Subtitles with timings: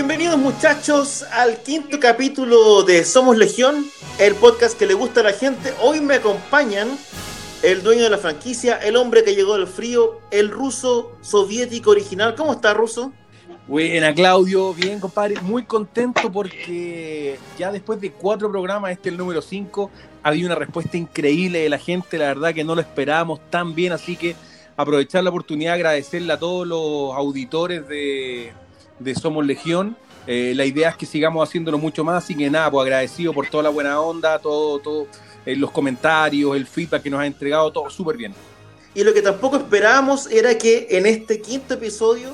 [0.00, 3.84] Bienvenidos muchachos al quinto capítulo de Somos Legión,
[4.18, 5.74] el podcast que le gusta a la gente.
[5.82, 6.88] Hoy me acompañan
[7.62, 12.34] el dueño de la franquicia, el hombre que llegó del frío, el ruso soviético original.
[12.34, 13.12] ¿Cómo está, ruso?
[13.68, 14.72] Buena, Claudio.
[14.72, 15.38] Bien, compadre.
[15.42, 19.90] Muy contento porque ya después de cuatro programas, este es el número cinco,
[20.22, 22.16] había una respuesta increíble de la gente.
[22.16, 24.34] La verdad que no lo esperábamos tan bien, así que
[24.78, 28.54] aprovechar la oportunidad de agradecerle a todos los auditores de,
[29.00, 29.96] de Somos Legión.
[30.26, 33.48] Eh, la idea es que sigamos haciéndolo mucho más, así que nada, pues agradecido por
[33.48, 35.06] toda la buena onda, todo, todo,
[35.44, 38.34] eh, los comentarios, el feedback que nos ha entregado, todo súper bien.
[38.94, 42.30] Y lo que tampoco esperábamos era que en este quinto episodio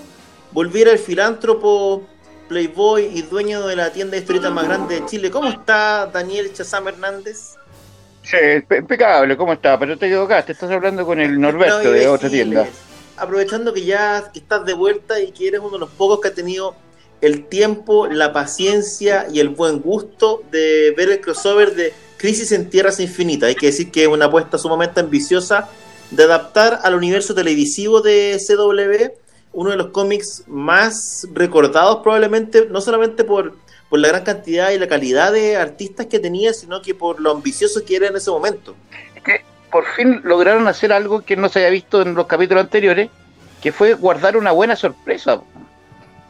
[0.52, 2.02] volviera el filántropo,
[2.48, 5.30] playboy y dueño de la tienda de historietas más grande de Chile.
[5.30, 7.54] ¿Cómo está Daniel Chazam Hernández?
[8.22, 8.36] Sí,
[8.76, 9.78] impecable, ¿cómo está?
[9.78, 12.66] Pero te equivocaste, estás hablando con el Norberto No, de otra tienda.
[13.16, 16.34] Aprovechando que ya estás de vuelta y que eres uno de los pocos que ha
[16.34, 16.74] tenido
[17.20, 22.68] el tiempo, la paciencia y el buen gusto de ver el crossover de Crisis en
[22.68, 23.48] Tierras Infinitas.
[23.48, 25.68] Hay que decir que es una apuesta sumamente ambiciosa
[26.10, 32.82] de adaptar al universo televisivo de CW uno de los cómics más recordados probablemente, no
[32.82, 33.56] solamente por,
[33.90, 37.82] la gran cantidad y la calidad de artistas que tenía, sino que por lo ambicioso
[37.82, 38.76] que era en ese momento.
[39.70, 43.10] Por fin lograron hacer algo que no se había visto en los capítulos anteriores,
[43.62, 45.40] que fue guardar una buena sorpresa.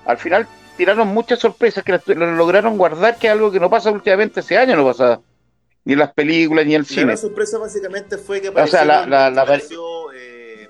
[0.05, 3.71] Al final tiraron muchas sorpresas que las- lo lograron guardar, que es algo que no
[3.71, 5.21] pasa últimamente, ese año no pasa,
[5.85, 7.05] ni en las películas, ni en el La cine.
[7.07, 10.69] gran sorpresa básicamente fue que O sea, apareció, la- la- la- apareció, eh,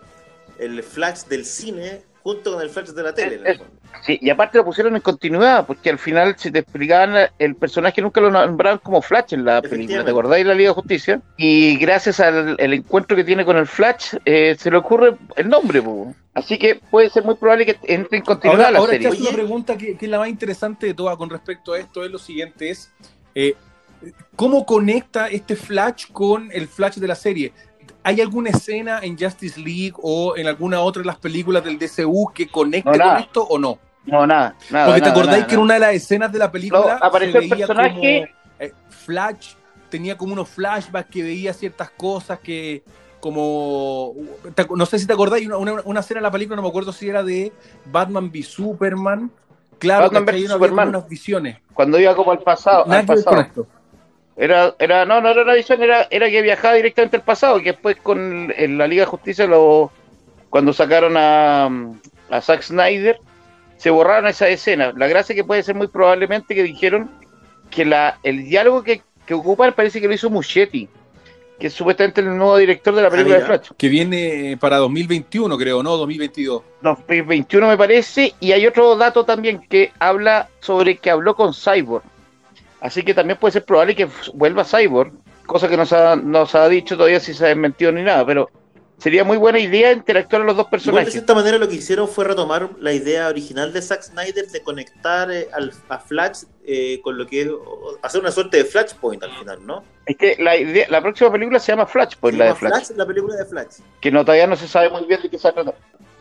[0.59, 3.41] el flash del cine junto con el flash de la tele.
[3.45, 3.73] Es- fondo.
[4.05, 8.03] Sí, y aparte lo pusieron en continuidad, porque al final si te explicaban el personaje
[8.03, 10.05] nunca lo nombraban como Flash en la película.
[10.05, 11.23] ¿te acordáis de la Liga de Justicia?
[11.37, 15.49] Y gracias al el encuentro que tiene con el Flash, eh, se le ocurre el
[15.49, 16.15] nombre, po.
[16.35, 19.09] así que puede ser muy probable que entre en continuidad Ahora, la ahora te serie.
[19.19, 22.05] hago una pregunta que, que es la más interesante de todas con respecto a esto,
[22.05, 22.93] es lo siguiente, es
[23.35, 23.55] eh,
[24.35, 27.53] ¿cómo conecta este Flash con el Flash de la serie?
[28.07, 32.31] ¿Hay alguna escena en Justice League o en alguna otra de las películas del DCU
[32.33, 33.79] que conecte No, con esto o no?
[34.05, 34.87] No, nada, nada.
[34.87, 37.07] Porque te nada, acordáis nada, que en una de las escenas de la película No,
[37.07, 38.05] apareció el personaje- como,
[38.61, 39.55] eh, Flash
[39.91, 42.83] tenía como unos flashbacks que veía ciertas cosas que
[43.21, 44.15] como
[44.55, 46.69] te no sé si te acordáis una, una, una escena en la película no me
[46.69, 47.53] acuerdo si era de
[47.87, 49.31] Batman v Superman
[49.79, 50.89] claro Batman que hay Superman.
[50.91, 53.67] unas visiones Cuando iba como al pasado, al pasado.
[54.37, 57.73] Era, era, no, no era una visión, era, era que viajaba directamente al pasado, que
[57.73, 59.91] después con en la Liga de Justicia, lo,
[60.51, 61.67] cuando sacaron a,
[62.31, 63.19] a Zack Snyder,
[63.79, 64.93] se borraron esa escena.
[64.97, 67.11] La gracia que puede ser muy probablemente que dijeron
[67.71, 70.89] que la, el diálogo que, que ocupan parece que lo hizo Muschietti,
[71.59, 73.45] que es supuestamente el nuevo director de la película Ah, de.
[73.47, 73.71] Flash.
[73.77, 79.61] que viene para 2021 creo no 2022 2021 me parece, y hay otro dato también
[79.69, 82.05] que habla sobre que habló con Cyborg.
[82.81, 85.13] Así que también puede ser probable que vuelva Cyborg,
[85.47, 88.03] cosa que no se ha, no se ha dicho todavía si se ha desmentido ni
[88.03, 88.51] nada, pero
[88.99, 91.13] sería muy buena idea interactuar a los dos Igual de personajes.
[91.13, 95.31] cierta manera lo que hicieron fue retomar la idea original de Zack Snyder de conectar
[95.31, 97.49] eh, al, a Flash eh, con lo que es
[98.03, 99.85] hacer una suerte de Flashpoint al final, ¿no?
[100.05, 102.91] Es que la, idea- la próxima película se llama Flashpoint, Se la de llama Flash,
[102.97, 103.77] la película de Flash.
[104.01, 105.75] que no, todavía no se sabe muy bien de qué se trata.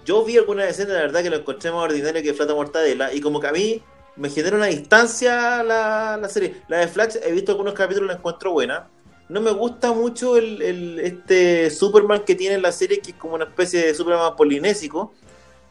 [0.06, 3.22] Yo vi algunas escenas, la verdad que lo encontré más ordinario que Flata Mortadela y
[3.22, 3.82] como que a mí
[4.18, 6.62] me genera una distancia la, la serie.
[6.68, 8.88] La de Flash, he visto algunos capítulos, la encuentro buena.
[9.28, 13.18] No me gusta mucho el, el- este Superman que tiene en la serie, que es
[13.18, 15.14] como una especie de Superman polinésico,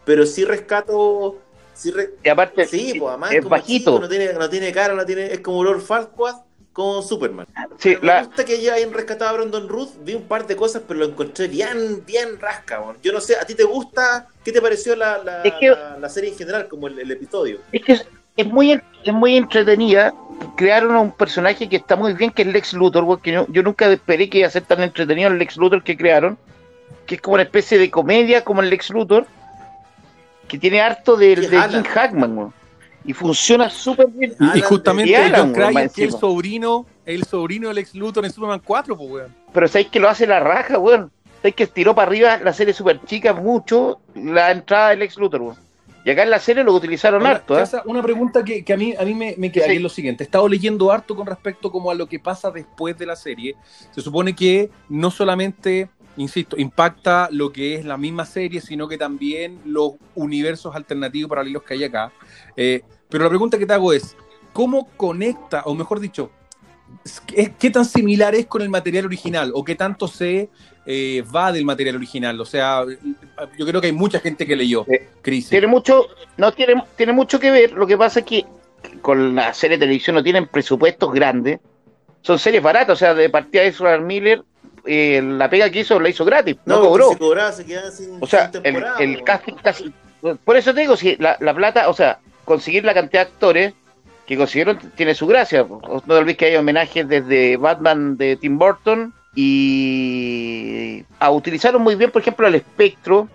[0.04, 1.38] pero sí rescato...
[1.72, 3.90] Sí, re- Y aparte, sí pues además es como bajito.
[3.92, 6.36] chico, no, tiene, no tiene cara, no tiene, es como Lord Farquaad
[6.72, 7.46] con Superman.
[7.78, 10.54] Sí, me la, gusta que ya hayan rescatado a Brandon Ruth, vi un par de
[10.56, 12.80] cosas, pero lo encontré bien, bien rasca.
[12.80, 12.96] weón.
[13.02, 14.28] Yo no sé, ¿a ti te gusta?
[14.44, 17.10] ¿Qué te pareció la, la, Es que- la- la serie en general, como el, el
[17.10, 17.58] episodio?
[17.72, 17.98] es que
[18.36, 20.14] es, muy, es muy entretenida.
[20.56, 23.62] Crearon a un personaje que está muy bien, que es Lex Luthor, porque yo, yo
[23.62, 26.36] nunca esperé que iba a ser tan entretenido el Lex Luthor que crearon,
[27.06, 29.26] que es como una especie de comedia como el Lex Luthor,
[30.48, 31.62] que tiene harto de, de.
[31.69, 32.36] Jim Hackman.
[32.36, 32.54] weón.
[33.04, 34.34] y funciona súper bien.
[34.54, 38.32] Y, justamente Alan, John Cryer, que es el sobrino, el sobrino del ex Luthor en
[38.32, 39.34] Superman 4, pues, weón.
[39.52, 41.10] Pero sabéis que lo hace la raja, weón.
[41.36, 45.42] Sabéis que estiró para arriba la serie super chica mucho la entrada del ex Luthor,
[45.42, 45.63] weón.
[46.04, 47.60] Y acá en la serie lo utilizaron Ahora, harto, ¿eh?
[47.60, 49.70] Casa, una pregunta que, que a mí, a mí me, me queda Sí.
[49.70, 50.22] que es lo siguiente.
[50.24, 53.56] He estado leyendo harto con respecto como a lo que pasa después de la serie.
[53.90, 58.98] Se supone que no solamente, insisto, impacta lo que es la misma serie, sino que
[58.98, 62.12] también los universos alternativos paralelos que hay acá.
[62.56, 64.14] Eh, pero la pregunta que te hago es,
[64.52, 66.30] ¿cómo conecta, o mejor dicho,
[67.26, 69.52] ¿qué, qué tan similar es con el material original?
[69.55, 70.49] ¿O qué tanto se
[70.87, 72.41] eh, va del material original?
[72.41, 72.85] O sea,
[73.58, 74.85] yo creo que hay mucha gente que leyó.
[74.88, 74.99] Sí.
[75.23, 75.50] Crisis.
[75.50, 76.06] Tiene mucho,
[76.37, 77.73] no tiene, tiene mucho que ver.
[77.73, 78.44] Lo que pasa es que
[79.00, 81.61] con la serie de televisión no tienen presupuestos grandes.
[82.23, 84.43] Son series baratas, o sea, de partida de Ezra Miller,
[84.87, 87.08] eh, la pega que hizo la hizo gratis, no, porque cobró.
[87.11, 89.25] Se cobraba, se quedaban sin, O sea, sin el, el po.
[89.25, 89.93] casting casi.
[90.44, 93.75] Por eso te digo, si la, la plata, o sea, conseguir la cantidad de actores
[94.26, 95.66] que consiguieron tiene su gracia.
[95.68, 101.96] No te olvides que hay homenajes desde Batman de Tim Burton y a, utilizaron muy
[101.96, 103.28] bien, por ejemplo, al espectro.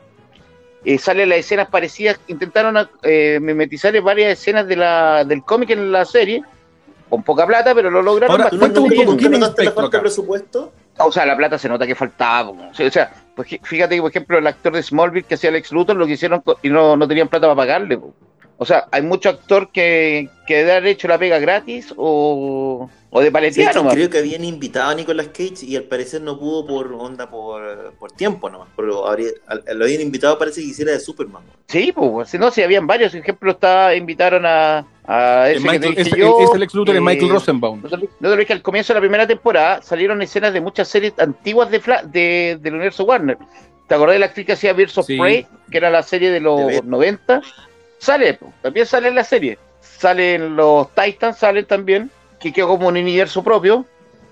[0.85, 5.91] Eh, sale las escenas parecidas, intentaron eh, mimetizar varias escenas de la, del cómic en
[5.91, 6.41] la serie,
[7.09, 9.99] con poca plata, pero lo lograron Ahora, ¿Tú no, bastante un poco, ¿tú ¿quién falta
[9.99, 10.71] presupuesto?
[10.99, 12.49] O sea, la plata se nota que faltaba.
[12.49, 15.51] O sea, o sea, pues fíjate que, por ejemplo, el actor de Smallville que hacía
[15.51, 17.97] Lex Luthor lo que hicieron y no, no tenían plata para pagarle.
[17.97, 18.13] po.
[18.61, 23.19] O sea, hay mucho actor que, que debe haber hecho la pega gratis o, o
[23.21, 23.93] de Sí, paletear nomás.
[23.93, 27.93] creo que habían invitado a Nicolas Cage y al parecer no pudo por onda por,
[27.93, 28.67] por tiempo nomás.
[28.75, 31.41] Pero habría- al- lo habían invitado parece que hiciera de Superman.
[31.47, 31.53] ¿no?
[31.67, 33.13] Sí, pues, si no, si habían varios.
[33.13, 36.63] Por ejemplo, está, invitaron a, a Es, ese que Michael, dije es, yo, es el
[36.63, 37.81] ex Luthor de eh, Michael Rosenbaum.
[37.81, 41.13] No te olvides que al comienzo de la primera temporada salieron escenas de muchas series
[41.17, 43.37] antiguas de, Fla- de del universo Warner.
[43.87, 45.17] ¿Te acordás de la actriz que hacía Birds of Sí.
[45.17, 46.85] Prey, que era la serie de los De ver.
[46.85, 47.41] 90?
[47.99, 49.59] Sale, también sale en la serie.
[49.81, 52.09] Salen los Titans, salen también,
[52.39, 53.85] que quedó como un universo propio.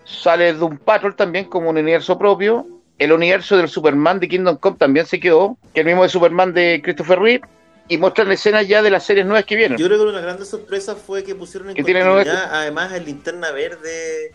[0.06, 2.66] Sale Doom Patrol también como un universo propio.
[2.98, 6.54] El universo del Superman de Kingdom Come también se quedó, que el mismo de Superman
[6.54, 7.48] de Christopher Reeve.
[7.90, 9.78] Y muestran escenas ya de las series nuevas que vienen.
[9.78, 12.92] Yo creo que una de las grandes sorpresas fue que pusieron en Que continuidad, además,
[12.92, 14.34] el linterna verde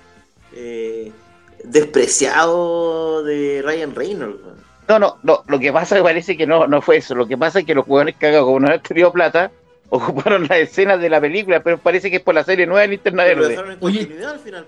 [0.55, 1.12] eh,
[1.64, 4.40] despreciado de Ryan Reynolds.
[4.43, 4.71] ¿no?
[4.88, 7.14] No, no, no, lo que pasa es que parece que no, no fue eso.
[7.14, 9.50] Lo que pasa es que los jugadores cagados, como no han tenido plata,
[9.90, 12.88] ocuparon las escenas de la película, pero parece que es por la serie nueva de
[12.88, 13.50] Linterna Pero lo Verde.
[13.52, 13.99] dejaron en Oye.
[14.00, 14.67] continuidad al final.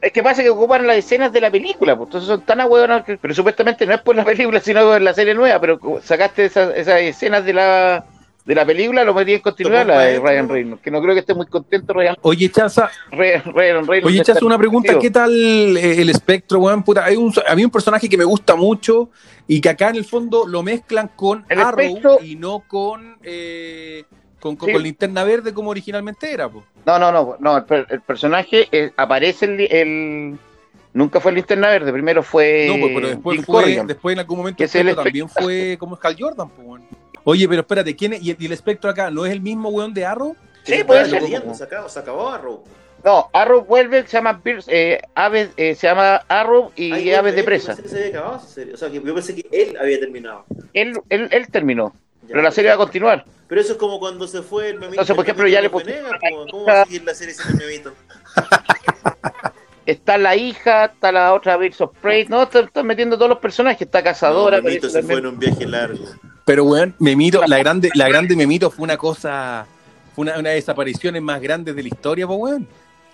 [0.00, 3.04] Es que pasa que ocuparon las escenas de la película, pues entonces son tan ahueonados
[3.04, 3.16] que.
[3.16, 6.74] Pero supuestamente no es por la película, sino por la serie nueva, pero sacaste esas,
[6.76, 8.04] esas escenas de la
[8.44, 10.52] de la película, lo metí en continuidad Lo la de Ryan ¿no?
[10.52, 14.06] Reynolds, que no creo que esté muy contento Ryan, Oye, Chaza, Ryan, Ryan Reynolds.
[14.06, 14.98] oye, Chaza, una pregunta.
[14.98, 15.32] ¿Qué tal
[15.76, 16.82] eh, el espectro, weón?
[16.82, 19.08] Puta, hay un, a mí un personaje que me gusta mucho
[19.46, 23.16] y que acá en el fondo lo mezclan con El Arrow Espectro- y no con,
[23.22, 24.04] eh,
[24.40, 24.72] con, con, Sí.
[24.74, 26.64] con Linterna Verde como originalmente era, po.
[26.84, 30.38] No, no, no, no, el, per- el personaje eh, aparece el, el-
[30.94, 32.66] Nunca fue el Linterna Verde, primero fue.
[32.68, 33.86] No, pues, pero después Jim fue, Corrigan.
[33.86, 36.82] después en algún momento que el es el espectro también fue como Hal Jordan, weón.
[37.24, 38.22] Oye, pero espérate, ¿quién es?
[38.22, 40.36] ¿Y, y el espectro acá no es el mismo weón de Arrow?
[40.62, 41.22] Sí, Se puede ser.
[41.54, 42.64] Se acabó, se acabó Arrow.
[43.04, 47.34] No, Arrow vuelve, se llama Pierce, eh, Aves, eh, se llama Arrow y Ay, Aves
[47.34, 47.74] de yo Presa.
[47.74, 48.36] pensé que se había acabado.
[48.72, 50.44] O sea, que yo pensé que él había terminado.
[50.72, 51.92] Él, él, él terminó,
[52.22, 52.28] Ya.
[52.28, 53.24] pero la serie va a continuar.
[53.48, 54.92] Pero eso es como cuando se fue el memito.
[54.92, 57.66] Entonces, por ejemplo, ya le Venegas, po, ¿Cómo va a seguir la serie sin el
[57.66, 57.92] memito?
[59.86, 63.38] Está la hija, está la otra Birds of Prey, no, están están metiendo todos los
[63.38, 64.60] personajes, está Cazadora.
[64.60, 66.04] No, se fue en un viaje largo.
[66.46, 69.66] Pero, weón, Memito, la grande, la grande Memito fue una cosa,
[70.14, 72.66] fue una, una de las desapariciones más grandes de la historia, po, weón.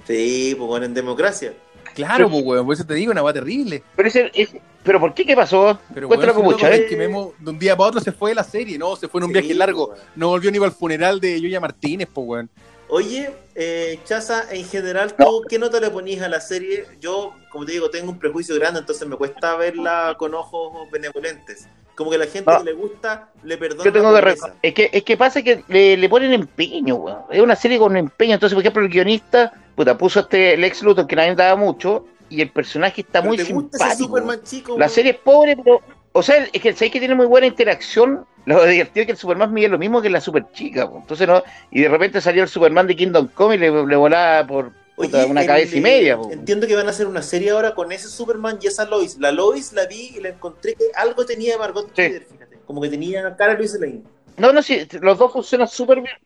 [0.07, 1.53] Sí, pues bueno, en democracia.
[1.95, 3.83] Claro, po, weón, por eso te digo, una va terrible.
[3.97, 5.25] Pero, ese, ese- pero ¿por qué?
[5.27, 5.79] ¿Qué pasó?
[5.93, 6.75] Pero, Cuéntalo weón, ¿eh?
[6.77, 9.09] es que Memo de un día para otro se fue de la serie, no, se
[9.09, 10.11] fue en un Sí, viaje largo, pues, weón.
[10.17, 12.49] no volvió ni para el funeral de Yuya Martínez, po, weón.
[12.89, 13.31] Oye,
[13.63, 16.87] eh, Chaza, en general, ¿tú qué nota le ponís a la serie?
[16.99, 21.69] Yo, como te digo, tengo un prejuicio grande, entonces me cuesta verla con ojos benevolentes.
[21.95, 23.85] Como que la gente que le gusta le perdona.
[23.85, 27.19] Yo tengo que es que es que pasa que le, le ponen empeño, weón.
[27.31, 28.33] Es una serie con empeño.
[28.33, 32.07] Entonces, por ejemplo, el guionista, puta, puso este el ex Luthor que nadie daba mucho
[32.31, 34.09] y el personaje está Pero muy ¿Te gusta ese simpático.
[34.09, 34.79] Superman chico?
[34.79, 35.83] La serie es pobre, pero.
[36.13, 38.27] O sea, es que sabéis que tiene muy buena interacción.
[38.47, 40.89] Lo divertido es que el Superman mide lo mismo que la super chica.
[40.91, 40.99] po.
[40.99, 41.43] Entonces, no.
[41.71, 45.19] Y de repente salió el Superman de Kingdom Come y le, le volaba por puta,
[45.19, 46.17] Oye, una el- cabeza y media.
[46.17, 46.31] po.
[46.33, 49.19] Entiendo que van a hacer una serie ahora con ese Superman y esa Lois.
[49.19, 52.03] La Lois la vi y la encontré que algo tenía de Margot Sí.
[52.33, 52.59] Fíjate.
[52.67, 54.01] Como que tenía cara de Luis Lane.
[54.37, 56.17] No, no, sí, los dos funcionan súper bien.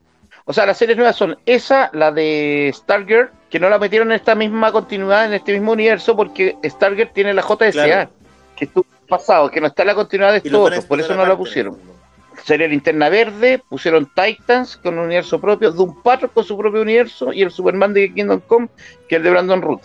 [0.47, 4.17] O sea, las series nuevas son esa, la de Stargirl, que no la metieron en
[4.17, 8.11] esta misma continuidad, en este mismo universo, porque Stargirl tiene la JSA, Claro.
[8.55, 11.25] que estuvo pasado, que no está en la continuidad de a otros, por eso no
[11.27, 11.77] la pusieron.
[12.45, 17.33] sería Linterna Verde, pusieron Titans con un universo propio, Doom Patrol con su propio universo
[17.33, 18.69] y el Superman de Kingdom Come,
[19.09, 19.81] que es el de Brandon Root.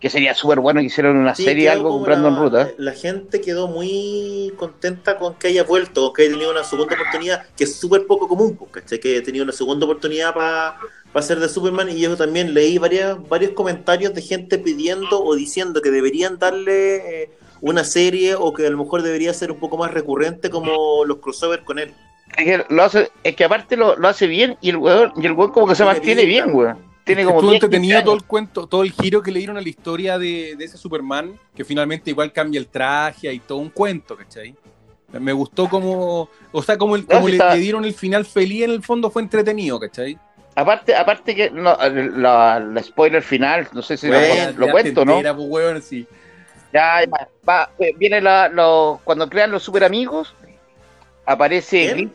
[0.00, 2.54] Que sería súper bueno que hicieran una Sí, serie algo con Brandon Root.
[2.56, 2.74] ¿eh?
[2.76, 7.46] La gente quedó muy contenta con que haya vuelto, que haya tenido una segunda oportunidad,
[7.56, 8.98] que es súper poco común, pues, ¿cachai?
[8.98, 11.88] Que haya tenido una segunda oportunidad para ser de Superman.
[11.88, 17.22] Y yo también leí varias, varios comentarios de gente pidiendo o diciendo que deberían darle
[17.22, 17.30] eh,
[17.62, 21.18] una serie o que a lo mejor debería ser un poco más recurrente como los
[21.18, 21.94] crossovers con él.
[22.36, 25.24] Es que, lo hace, es que aparte lo, lo hace bien y el weón, y
[25.26, 26.76] el weón como que se Tiene mantiene bien, weón.
[27.04, 29.56] Tiene como Estuvo 10, 15 entretenido todo el cuento, todo el giro que le dieron
[29.56, 33.58] a la historia de, de ese Superman, que finalmente igual cambia el traje y todo
[33.58, 34.54] un cuento, ¿cachai?
[35.12, 38.70] Me gustó como, o sea, como, el- No, como le, dieron el final feliz en
[38.70, 40.18] el fondo fue entretenido, ¿cachai?
[40.54, 44.72] Aparte, aparte que no, la, la spoiler final, no sé si lo- Bueno, lo, Ya
[44.72, 45.20] cuento, ¿no?
[45.20, 46.06] pues, weón, sí.
[46.72, 50.34] Ya, ya, va, eh, viene la, lo- cuando crean los super amigos,
[51.26, 52.08] aparece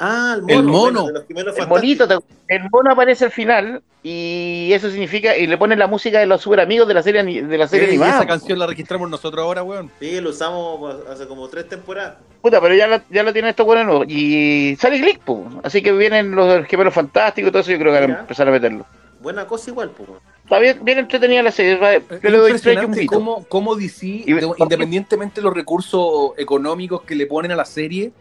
[0.00, 0.54] Ah, el mono.
[0.58, 0.80] El mono.
[0.80, 2.04] bueno, de los gemelos el monito,
[2.46, 6.40] el mono aparece al final y eso significa y le ponen la música de los
[6.40, 8.18] super amigos de la serie de la serie y animada.
[8.18, 9.90] esa canción la registramos nosotros ahora, weón.
[9.98, 12.14] Sí, lo usamos hace como tres temporadas.
[12.40, 14.06] Puta, pero ya la, ya la tienen estos buenos nuevos.
[14.08, 15.44] Y sale Glick, po.
[15.64, 17.72] así que vienen los gemelos fantásticos y todo eso.
[17.72, 18.86] Yo creo que van a empezar a meterlo.
[19.20, 20.08] Buena cosa igual, pues.
[20.44, 21.78] Está bien, bien entretenida la serie.
[22.22, 27.14] Yo le doy tres y cómo, cómo DC, Y- independientemente de los recursos económicos que
[27.14, 28.12] le ponen a la serie,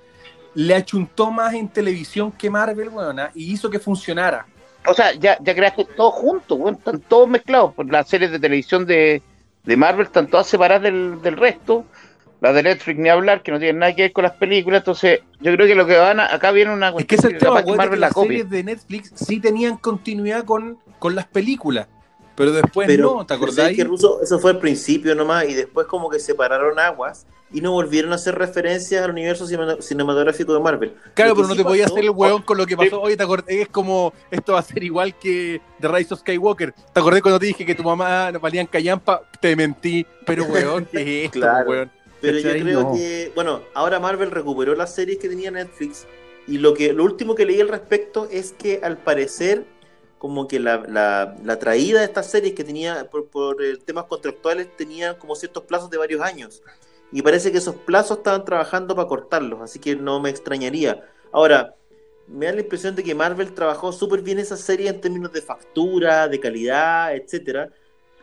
[0.53, 3.31] le achuntó más en televisión que Marvel, weón, ¿ah?
[3.33, 4.45] y hizo que funcionara.
[4.87, 7.73] O sea, ya, ya creaste todo junto, weón, están todos mezclados.
[7.75, 9.21] Pues las series de televisión de,
[9.63, 11.85] de Marvel están todas separadas del, del resto.
[12.39, 14.81] Las de Netflix ni hablar, que no tienen nada que ver con las películas.
[14.81, 17.37] Entonces, yo creo que lo que van a, acá viene una Es que es el
[17.37, 21.87] tema, que Marvel que las series de Netflix sí tenían continuidad con, con las películas,
[22.35, 23.77] pero después Pero, no, ¿te pero ¿sabes acordáis?
[23.77, 24.21] qué, Russo?
[24.21, 28.15] Eso fue al principio nomás y después como que separaron aguas y no volvieron a
[28.15, 30.93] hacer referencias al universo cine- cinematográfico de Marvel.
[31.13, 33.01] Claro, que pero no sí te podías hacer el weón con lo que pasó.
[33.01, 33.45] Oye, ¿te acordás?
[33.47, 36.73] Es como, esto va a ser igual que The Rise of Skywalker.
[36.93, 39.21] ¿Te acordás cuando te dije que tu mamá valían callampa?
[39.39, 41.69] Te mentí, pero weón, ¿qué es esto, Claro.
[41.69, 41.91] weón?
[42.19, 42.93] Pero yo creo No.
[42.93, 46.05] que, bueno, ahora Marvel recuperó las series que tenía Netflix
[46.47, 49.65] y lo que lo último que leí al respecto es que al parecer
[50.17, 54.05] como que la, la, la traída de estas series que tenía por, por eh, temas
[54.05, 56.63] contractuales tenían como ciertos plazos de varios años
[57.11, 61.03] y parece que esos plazos estaban trabajando para cortarlos, así que no me extrañaría.
[61.31, 61.75] Ahora,
[62.27, 65.41] me da la impresión de que Marvel trabajó súper bien esa serie en términos de
[65.41, 67.69] factura, de calidad, etcétera,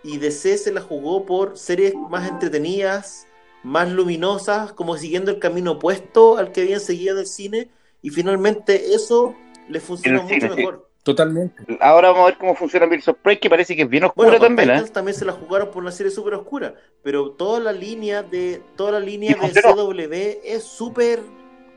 [0.02, 3.26] y DC se la jugó por series más entretenidas,
[3.62, 7.70] más luminosas, como siguiendo el camino opuesto al que habían seguido del cine,
[8.02, 9.34] y finalmente eso
[9.68, 10.68] le funcionó mucho cine, sí.
[11.04, 11.62] Totalmente.
[11.80, 14.30] Ahora vamos a ver cómo funciona Birds of Prey, que parece que es bien oscura
[14.30, 14.84] Bueno, también, ¿eh?
[14.90, 18.92] También se la jugaron por una serie súper oscura, pero toda la línea de toda
[18.92, 19.60] la línea de.
[19.60, 21.20] CW es súper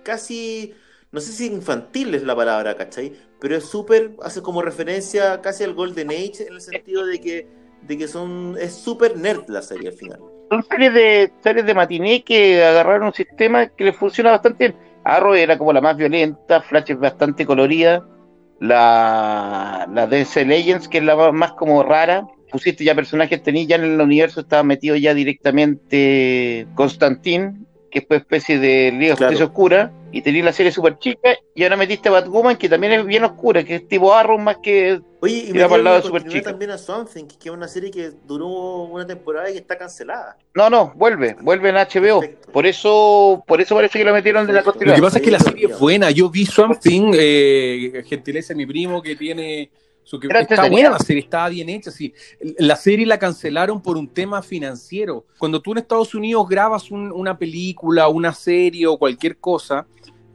[0.04, 0.74] casi
[1.12, 3.14] no sé si infantil es la palabra, ¿cachai?
[3.40, 7.48] Pero es súper hace como referencia casi al Golden Age en el sentido de que
[7.82, 10.20] de que son es súper nerd la serie al final.
[10.50, 14.80] Son series de, series de matiné que agarraron un sistema que les funciona bastante bien.
[15.04, 18.06] Arrow era como la más violenta, Flash es bastante colorida,
[18.60, 22.28] la, la DC Legends, que es la más, como rara.
[22.52, 27.56] Pusiste ya personajes, tenías ya en el universo, estaba metido ya directamente Constantine,
[28.02, 29.32] que una especie de Liga de Claro.
[29.32, 32.94] Justicia Oscura, y tenías la serie super chica, y ahora metiste a Batwoman, que también
[32.94, 36.50] es bien oscura, que es tipo Arrow más que Oye, y me para continuidad Superchica.
[36.52, 38.48] también a Swamp Thing, que es una serie que duró
[38.84, 40.38] una temporada y que está cancelada.
[40.54, 42.22] No, no, vuelve, vuelve en HBO.
[42.22, 42.52] Perfecto.
[42.52, 44.86] Por eso, por eso parece que lo metieron de la Perfecto.
[44.86, 44.96] Lo continuidad.
[44.96, 46.12] que pasa es que la serie es buena.
[46.12, 49.70] Yo vi Swamp Thing, eh, gentileza de mi primo que tiene
[50.20, 51.92] que está buena la serie, estaba bien hecha.
[51.92, 52.14] Sí.
[52.60, 55.26] La serie la cancelaron por un tema financiero.
[55.38, 59.86] Cuando tú en Estados Unidos grabas un- una película, una serie o cualquier cosa,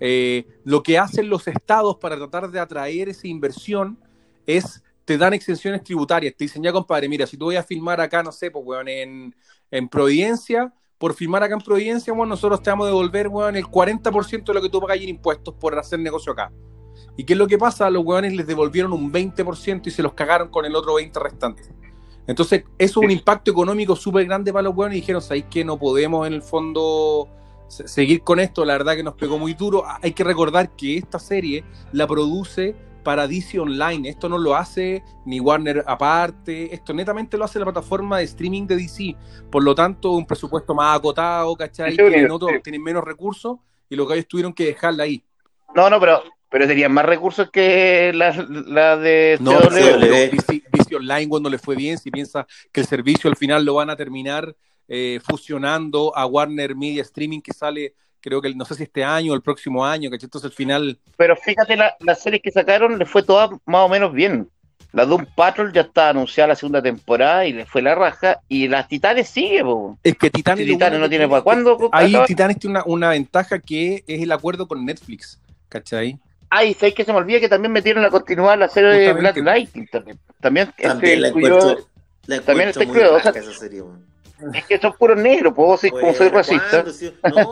[0.00, 3.98] eh, lo que hacen los estados para tratar de atraer esa inversión
[4.46, 6.34] es te dan exenciones tributarias.
[6.36, 8.88] Te dicen, ya compadre, mira, si tú voy a filmar acá, no sé, pues, weón,
[8.88, 9.34] en,
[9.70, 13.66] en Providencia, por filmar acá en Providencia, bueno, nosotros te vamos a devolver, weón, el
[13.66, 16.52] 40% de lo que tú pagas en impuestos por hacer negocio acá.
[17.16, 17.86] ¿Y qué es lo que pasa?
[17.86, 21.20] A los weones les devolvieron un 20% y se los cagaron con el otro 20%
[21.22, 21.62] restante.
[22.26, 25.64] Entonces, eso es un impacto económico súper grande para los weones y dijeron, ¿sabéis que
[25.64, 27.28] no podemos en el fondo
[27.68, 28.64] se- seguir con esto?
[28.64, 29.82] La verdad que nos pegó muy duro.
[29.84, 34.08] Ah, Hay que recordar que esta serie la produce para DC Online.
[34.08, 36.72] Esto no lo hace ni Warner aparte.
[36.72, 39.16] Esto netamente lo hace la plataforma de streaming de DC.
[39.50, 41.90] Por lo tanto, un presupuesto más acotado, ¿cachai?
[41.90, 42.24] Sí, sí.
[42.30, 43.56] otro- tienen menos recursos
[43.90, 45.24] y los gallos tuvieron que dejarla ahí.
[45.74, 49.68] No, no, pero, pero tenían más recursos que la, la de No, CW.
[49.70, 50.60] pero CW.
[50.70, 53.88] DC, Online cuando le fue bien, si piensa que el servicio al final lo van
[53.88, 54.54] a terminar
[54.86, 59.32] eh, fusionando a Warner Media Streaming que sale creo que no sé si este año
[59.32, 60.26] o el próximo año, ¿cachai?
[60.26, 60.98] Entonces al final...
[61.16, 64.48] Pero fíjate, la, las series que sacaron les fue todas más o menos bien.
[64.92, 68.40] La Doom Patrol ya está anunciada la segunda temporada y le fue la raja.
[68.46, 69.98] Y las Titanes sigue, po.
[70.04, 71.88] Es que Titanes, Titanes no tiene para cuándo.
[71.92, 72.14] Ahí?
[72.26, 76.20] Titanes tiene una, una ventaja que es el acuerdo con Netflix, ¿cachai?
[76.54, 79.38] Ay, ¿sabes que se me olvida que también metieron a continuar la serie de Black.
[79.38, 80.18] Lightning también?
[80.38, 81.88] También, También este, la encuentro,
[82.26, 84.04] la también encuentro está muy o sea, esa serie, weón.
[84.54, 86.82] es que son puros negros, pues vos sois- como soy Bueno, racista.
[86.82, 86.92] no,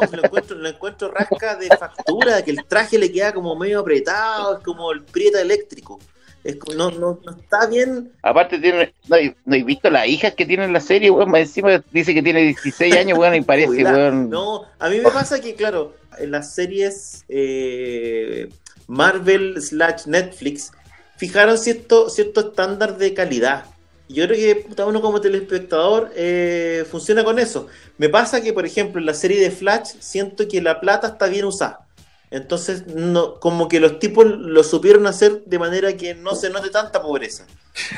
[0.06, 3.80] si lo encuentro, lo encuentro rasca de factura, que el traje le queda como medio
[3.80, 5.98] apretado, es como el prieta eléctrico.
[6.44, 8.12] Es como- no, no, no está bien.
[8.22, 11.30] Aparte, tiene, no, he- no he visto las hijas que tiene en la serie, weón.
[11.30, 14.28] Más encima dice que tiene 16 años, weón, y parece, weón.
[14.28, 18.48] No, a mí me pasa que, claro, en las series eh,
[18.90, 20.72] Marvel slash Netflix
[21.16, 23.66] fijaron cierto, cierto estándar de calidad.
[24.08, 27.68] Yo creo que puta, uno como telespectador eh, funciona con eso.
[27.98, 31.28] Me pasa que, por ejemplo, en la serie de Flash siento que la plata está
[31.28, 31.86] bien usada.
[32.32, 36.70] Entonces, no, como que los tipos lo supieron hacer de manera que no se note
[36.70, 37.46] tanta pobreza.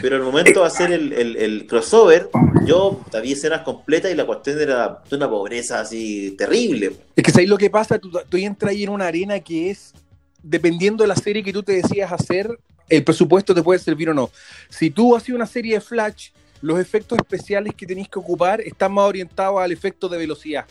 [0.03, 2.29] Pero al momento de hacer el, el- crossover,
[2.67, 6.93] yo vi escenas completas y la cuestión era de una pobreza así terrible.
[7.17, 7.99] Es que ¿sabes lo que pasa?
[7.99, 9.93] Tú, tú entras ahí en una arena que es,
[10.43, 12.59] dependiendo de la serie que tú te decías hacer,
[12.89, 14.31] el presupuesto te puede servir o no.
[14.69, 16.31] Si tú haces una serie de Flash,
[16.61, 20.67] los efectos especiales que tenéis que ocupar están más orientados al efecto de velocidad.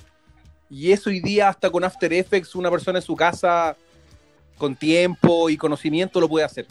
[0.70, 3.76] Y eso hoy día, hasta con After Effects, una persona en su casa,
[4.58, 6.66] con tiempo y conocimiento, lo puede hacer.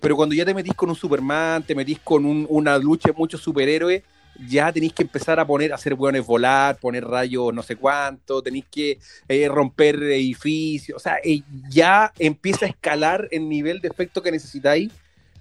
[0.00, 3.14] Pero cuando ya te metís con un Superman, te metís con un- una lucha de
[3.14, 4.02] muchos superhéroes,
[4.48, 8.42] ya tenéis que empezar a poner, a hacer hueones volar, poner rayos no sé cuánto,
[8.42, 8.98] tenéis que
[9.28, 14.30] eh, romper edificios, o sea, eh, ya empieza a escalar el nivel de efecto que
[14.30, 14.90] necesitáis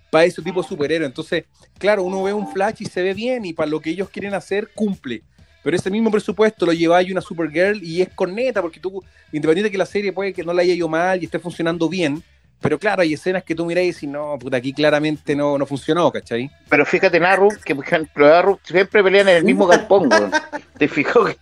[0.09, 1.07] para ese tipo de superhéroe.
[1.07, 1.45] Entonces,
[1.79, 4.33] claro, uno ve un Flash y se ve bien y para lo que ellos quieren
[4.33, 5.23] hacer cumple.
[5.63, 9.71] Pero ese mismo presupuesto lo lleváis una Supergirl y es corneta, porque tú, independiente de
[9.71, 12.21] que la serie puede que no la haya ido mal y esté funcionando bien,
[12.61, 15.65] pero claro, hay escenas que tú miráis y decís, no, puta, aquí claramente no, no
[15.65, 16.49] funcionó, ¿cachai?
[16.69, 20.31] Pero fíjate en Arrow, que por ejemplo, Arrow siempre pelean en el mismo galpón, weón.
[20.77, 21.37] ¿Te fijó que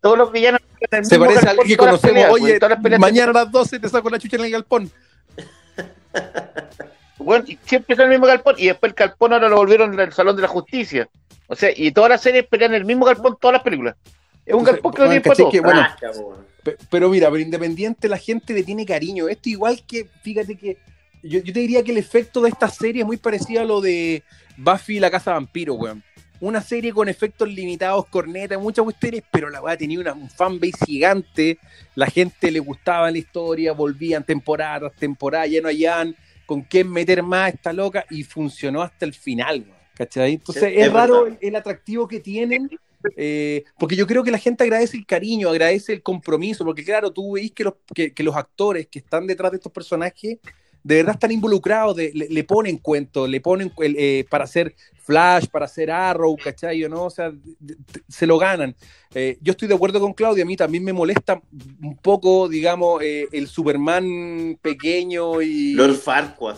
[0.00, 2.44] todos los villanos pelean en el Se mismo parece a alguien que conocemos, peleas, oye,
[2.44, 4.90] weón, todas las peleas- mañana a las 12 te saco la chucha en el galpón.
[7.18, 9.98] Weón, y siempre está en el mismo galpón y después el galpón ahora lo volvieron
[10.00, 11.06] al Salón de la Justicia.
[11.48, 13.94] O sea, y todas las series pelean en el mismo galpón todas las películas.
[14.46, 15.50] Es un Entonces, galpón que no bueno, tiene para ¿cachai todo.
[15.52, 16.36] que, bueno,
[16.90, 19.28] Pero mira, pero independiente la gente le tiene cariño.
[19.28, 20.76] Esto igual que, fíjate que
[21.22, 23.80] yo, yo te diría que el efecto de esta serie es muy parecido a lo
[23.80, 24.22] de
[24.56, 26.02] Buffy y la Casa Vampiro, weón.
[26.40, 30.86] Una serie con efectos limitados, corneta, muchas cuestiones, pero la weá tenía una, un fanbase
[30.86, 31.58] gigante.
[31.94, 36.82] La gente le gustaba la historia, volvían temporada tras temporada, ya no hallaban con qué
[36.82, 40.32] meter más a esta loca y funcionó hasta el final, weón, ¿cachai?
[40.34, 42.70] Entonces es, es raro el atractivo que tienen
[43.16, 47.10] eh, porque yo creo que la gente agradece el cariño, agradece el compromiso, porque claro,
[47.12, 50.38] tú veis que los, que, que los actores que están detrás de estos personajes
[50.82, 55.46] de verdad están involucrados, de- le, le ponen cuentos, le ponen eh, para hacer Flash,
[55.48, 56.82] para hacer Arrow, ¿cachai?
[56.84, 57.04] ¿O no?
[57.04, 57.76] O sea, de- de-
[58.08, 58.74] se lo ganan.
[59.14, 61.42] Eh, yo estoy de acuerdo con Claudia, a mí también me molesta
[61.82, 65.74] un poco, digamos, eh, el Superman pequeño y...
[65.74, 66.56] Lord Farquaad.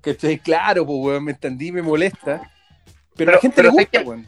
[0.00, 0.38] ¿Cachai?
[0.38, 2.48] Claro, pues, weón, me entendí, me molesta.
[3.16, 4.26] Pero, Pero- a la gente pero le gusta, que- weón.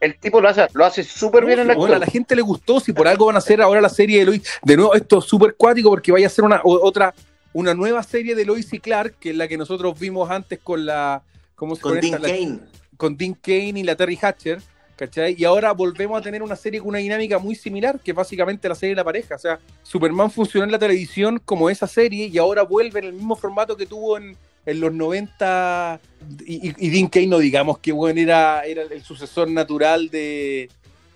[0.00, 2.40] El tipo lo hace, lo hace súper bien en la Bueno, a la gente le
[2.42, 5.18] gustó, si por algo van a hacer ahora la serie de Lois, de nuevo, esto
[5.18, 7.14] es súper cuático porque vaya a ser una otra,
[7.52, 10.86] una nueva serie de Lois y Clark, que es la que nosotros vimos antes con
[10.86, 11.22] la,
[11.54, 12.18] ¿cómo se Con esta?
[12.18, 12.58] Dean La- Kane.
[12.96, 14.62] con Dean Kane y la Terry Hatcher,
[14.96, 15.34] ¿cachai?
[15.38, 18.68] Y ahora volvemos a tener una serie con una dinámica muy similar, que es básicamente
[18.70, 19.34] la serie de la pareja.
[19.34, 23.12] O sea, Superman funcionó en la televisión como esa serie y ahora vuelve en el
[23.12, 24.34] mismo formato que tuvo en,
[24.66, 26.00] en los 90.
[26.46, 30.68] Y, y- y Dean Kane, no digamos que bueno, era, era el sucesor natural de.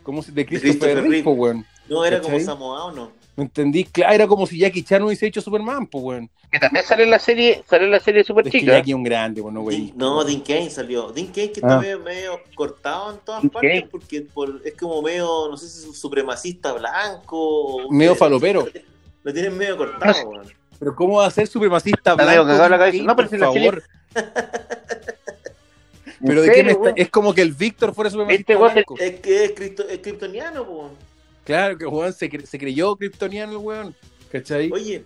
[0.02, 1.66] ¿Cómo se de Christopher, Christopher Reeve, weón.
[1.88, 2.32] No, era ¿Cachai?
[2.32, 3.12] como Samoa, ¿o no?
[3.36, 3.84] ¿Me entendí?
[3.84, 6.30] Claro, era como si Jackie Chan hubiese hecho Superman, pues, weón.
[6.52, 8.64] Que también sale en la serie, sale en la serie súper Es que.
[8.64, 9.92] Jackie es un grande, bueno, güey.
[9.96, 11.10] No, Dean Kane salió.
[11.10, 11.80] Dean Kane que está Ah.
[11.80, 15.80] medio, medio cortado en todas Dean partes porque por- es como medio, no sé si
[15.80, 17.36] es un supremacista blanco.
[17.86, 18.66] o- Medio falopero.
[19.24, 20.46] Lo tienen medio cortado, weón.
[20.84, 22.46] Pero ¿cómo va a ser supremacista blanco?
[22.78, 23.82] Cain, No, pero por si la serie- favor?
[26.26, 26.94] Pero ¿En de qué serio, me está- weón?
[26.98, 28.94] es como que el Víctor fuera supremacista Este blanco.
[28.98, 30.90] Es que es, cripto- es kryptoniano, po.
[31.44, 33.94] Claro que weón, se, cre- se creyó kryptoniano el weón.
[34.30, 34.70] ¿Cachai?
[34.72, 35.04] Oye,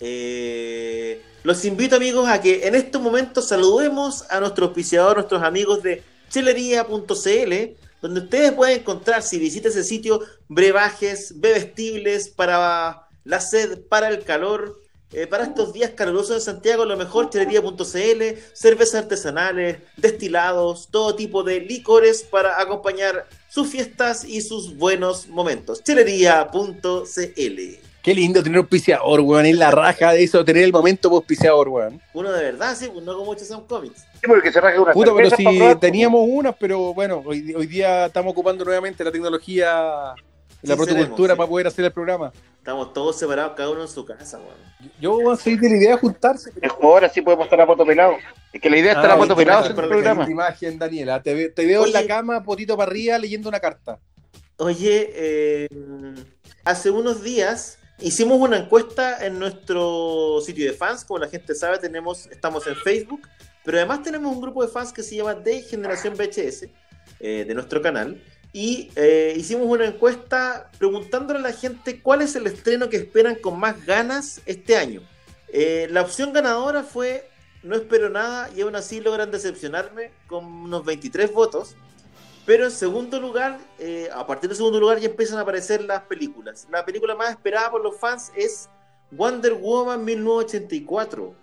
[0.00, 5.82] eh, los invito amigos a que en estos momentos saludemos a nuestro auspiciador, nuestros amigos
[5.82, 13.80] de chelería.cl, donde ustedes pueden encontrar, si visitan ese sitio, brebajes, bebestibles para la sed,
[13.88, 14.80] para el calor.
[15.14, 21.42] Eh, para estos días calurosos en Santiago, lo mejor, chelería.cl, cervezas artesanales, destilados, todo tipo
[21.42, 25.82] de licores para acompañar sus fiestas y sus buenos momentos.
[25.84, 27.84] Chelería.cl.
[28.04, 29.46] Qué lindo tener auspiciador, weón.
[29.46, 32.02] Es la raja de eso, tener el momento auspiciador, weón.
[32.12, 34.02] Uno de verdad, sí, pues no como muchos son cómics.
[34.20, 37.66] Sí, porque se raja una Puta, pero si probar, teníamos unas, pero bueno, hoy, hoy
[37.66, 40.14] día estamos ocupando nuevamente la tecnología,
[40.68, 41.38] la protocultura sí.
[41.38, 42.32] para poder hacer el programa.
[42.58, 44.92] Estamos todos separados, cada uno en su casa, weón.
[45.00, 46.50] Yo voy a seguir de la idea de juntarse.
[46.52, 48.14] pero- Mejor ahora sí podemos estar a poto pelado.
[48.52, 50.30] Es que la idea es estar Ah, a poto pelado imagen, en el programa.
[50.30, 51.22] imagen, Daniela.
[51.22, 53.98] Te, ve- te veo en la cama, potito para arriba, leyendo una carta.
[54.58, 55.68] Oye, eh,
[56.64, 61.04] hace unos días hicimos una encuesta en nuestro sitio de fans.
[61.04, 63.28] Como la gente sabe, tenemos, estamos en Facebook,
[63.64, 66.68] pero además tenemos un grupo de fans que se llama de Generación VHS,
[67.20, 68.22] eh, de nuestro canal.
[68.54, 73.34] Y eh, hicimos una encuesta preguntándole a la gente cuál es el estreno que esperan
[73.34, 75.02] con más ganas este año.
[75.48, 77.28] Eh, la opción ganadora fue
[77.64, 81.74] No espero nada y aún así logran decepcionarme con unos 23 votos.
[82.46, 86.02] Pero en segundo lugar, eh, a partir del segundo lugar ya empiezan a aparecer las
[86.02, 86.68] películas.
[86.70, 88.68] La película más esperada por los fans es
[89.10, 91.34] Wonder Woman 1984.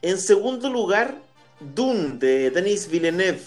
[0.00, 1.22] En segundo lugar,
[1.60, 3.44] Dune de Denis Villeneuve.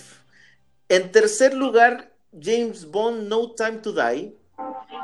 [0.88, 4.33] En tercer lugar, James Bond No Time to Die.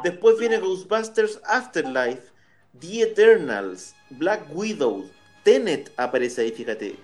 [0.04, 2.32] Después viene Ghostbusters Afterlife,
[2.80, 5.06] The Eternals, Black Widow,
[5.44, 6.96] Tenet aparece ahí, fíjate.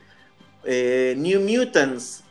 [0.64, 2.24] Eh, New Mutants,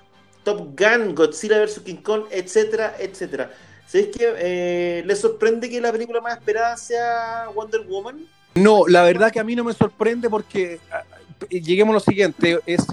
[0.44, 1.80] Top Gun, Godzilla vs.
[1.80, 3.50] King Kong, etcétera, etcétera.
[3.86, 8.26] ¿Sabéis que eh, les sorprende que la película más esperada sea Wonder Woman?
[8.54, 11.04] No, la verdad que a mí no me sorprende porque ah,
[11.50, 12.86] lleguemos a lo siguiente, es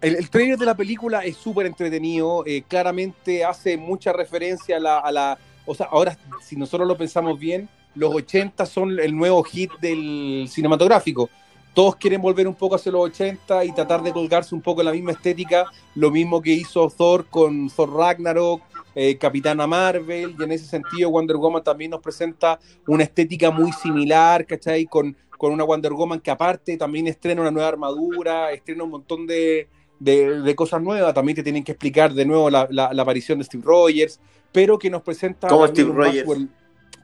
[0.00, 4.98] el, trailer de la película es súper entretenido, eh, claramente hace mucha referencia a la,
[4.98, 9.42] a la, o sea, ahora si nosotros lo pensamos bien, los 80 son el nuevo
[9.42, 11.28] hit del cinematográfico.
[11.74, 14.86] Todos quieren volver un poco hacia los 80 y tratar de colgarse un poco en
[14.86, 18.62] la misma estética, lo mismo que hizo Thor con Thor Ragnarok,
[18.94, 22.58] eh, Capitana Marvel, y en ese sentido Wonder Woman también nos presenta
[22.88, 24.86] una estética muy similar, ¿cachai?
[24.86, 29.26] Con, con una Wonder Woman que aparte también estrena una nueva armadura, estrena un montón
[29.26, 29.68] de,
[30.00, 33.38] de, de cosas nuevas, también te tienen que explicar de nuevo la, la, la aparición
[33.38, 34.18] de Steve Rogers,
[34.50, 35.46] pero que nos presenta...
[35.46, 36.26] ¿Cómo Steve Rogers?
[36.26, 36.48] Maxwell-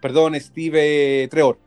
[0.01, 1.59] perdón, Steve eh, Trevor.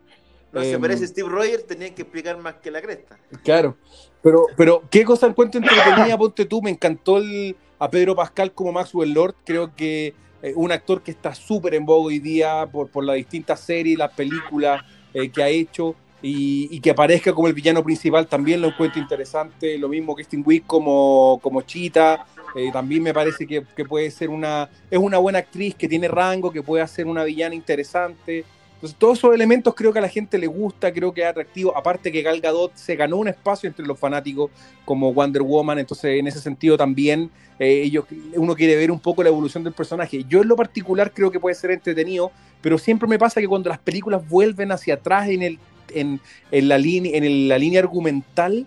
[0.52, 3.16] No se Em, parece Steve Rogers, tenía que explicar más que la cresta.
[3.44, 3.76] Claro,
[4.22, 6.18] pero, pero ¿qué cosa encuentro entretenida?
[6.18, 10.12] Ponte tú, me encantó el, a Pedro Pascal como Maxwell Lord, creo que
[10.42, 13.96] eh, un actor que está súper en vogue hoy día por, por las distintas series,
[13.96, 14.82] las películas
[15.14, 19.78] eh, que ha hecho y, que aparezca como el villano principal también lo encuentro interesante,
[19.78, 24.10] lo mismo que Sting Wick como, como Chita, eh, también me parece que, que puede
[24.10, 28.44] ser una, es una buena actriz que tiene rango, que puede hacer una villana interesante.
[28.80, 31.76] Entonces, todos esos elementos creo que a la gente le gusta, creo que es atractivo.
[31.76, 34.50] Aparte que Gal Gadot se ganó un espacio entre los fanáticos
[34.86, 38.06] como Wonder Woman, entonces en ese sentido también eh, ellos,
[38.36, 40.24] uno quiere ver un poco la evolución del personaje.
[40.26, 43.68] Yo en lo particular creo que puede ser entretenido, pero siempre me pasa que cuando
[43.68, 45.58] las películas vuelven hacia atrás en, el,
[45.94, 48.66] en, en la, línea, en la línea argumental,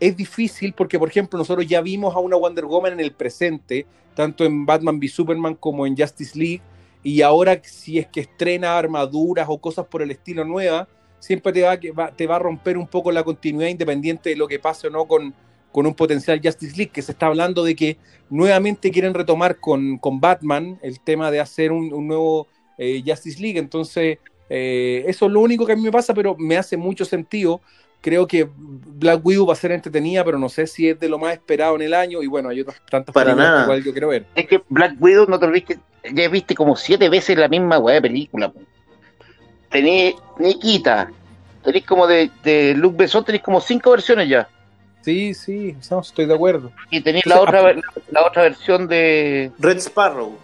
[0.00, 3.86] es difícil porque, por ejemplo, nosotros ya vimos a una Wonder Woman en el presente,
[4.14, 6.62] tanto en Batman v Superman como en Justice League,
[7.02, 11.62] y ahora si es que estrena armaduras o cosas por el estilo nueva, siempre te
[11.62, 11.78] va,
[12.10, 15.06] te va a romper un poco la continuidad independiente de lo que pase o no
[15.06, 15.34] con,
[15.72, 17.96] con un potencial Justice League, que se está hablando de que
[18.30, 22.46] nuevamente quieren retomar con, con Batman el tema de hacer un, un nuevo
[22.78, 26.36] eh, Justice League, entonces eh, eso es lo único que a mí me pasa, pero
[26.38, 27.60] me hace mucho sentido.
[28.00, 31.18] Creo que Black Widow va a ser entretenida, pero no sé si es de lo
[31.18, 32.22] más esperado en el año.
[32.22, 33.64] Y bueno, hay otras tantas Para películas que nada.
[33.64, 34.26] igual yo quiero ver.
[34.34, 35.78] Es que Black Widow no te olvides,
[36.12, 38.52] ya viste como siete veces la misma weá de película.
[39.70, 41.10] Tenés Nikita,
[41.64, 44.48] tenés como de, de Luke Besson, tenés como cinco versiones ya.
[45.00, 46.72] Sí, sí, no, estoy de acuerdo.
[46.90, 47.74] Y tenés la otra
[48.10, 50.36] la otra versión de Red Sparrow.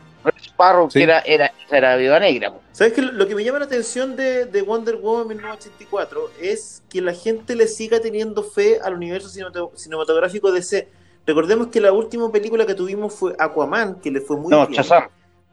[0.60, 0.98] Red Sparrow, Sí.
[0.98, 2.52] que era, era, era Viuda Negra.
[2.52, 2.60] po.
[2.72, 3.02] ¿Sabes qué?
[3.02, 7.54] Lo que me llama la atención de, de Wonder Woman 1984 es que la gente
[7.54, 10.88] le siga teniendo fe al universo cinemato- cinematográfico DC.
[11.26, 14.82] Recordemos que la última película que tuvimos fue Aquaman, que le fue muy No, bien.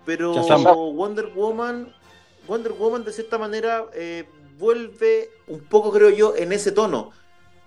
[0.06, 0.34] Pero.
[0.34, 1.94] Wonder Woman,
[2.48, 4.24] Wonder Woman de cierta manera eh,
[4.58, 7.12] vuelve un poco, creo yo, en ese tono.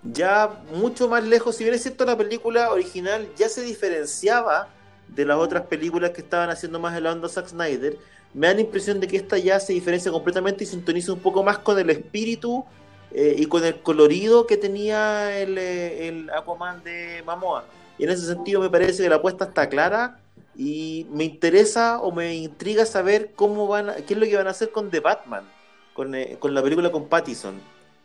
[0.03, 4.69] Ya mucho más lejos, si bien es cierto la película original ya se diferenciaba
[5.15, 7.97] de las otras películas que estaban haciendo más en la onda Zack Snyder,
[8.35, 11.43] me da la impresión de que esta ya se diferencia completamente y sintoniza un poco
[11.43, 12.65] más con el espíritu
[13.13, 17.65] eh, y con el colorido que tenía el, eh, el Aquaman de Mamoa.
[17.99, 20.21] Y en ese sentido me parece que la apuesta está clara
[20.57, 24.47] y me interesa o me intriga saber cómo van a- qué es lo que van
[24.47, 25.45] a hacer con The Batman,
[25.93, 27.61] con, eh, con la película con Pattinson.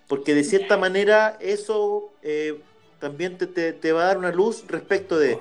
[0.08, 2.60] Porque de cierta manera eso eh,
[3.00, 5.38] también te, te- te va a dar una luz respecto de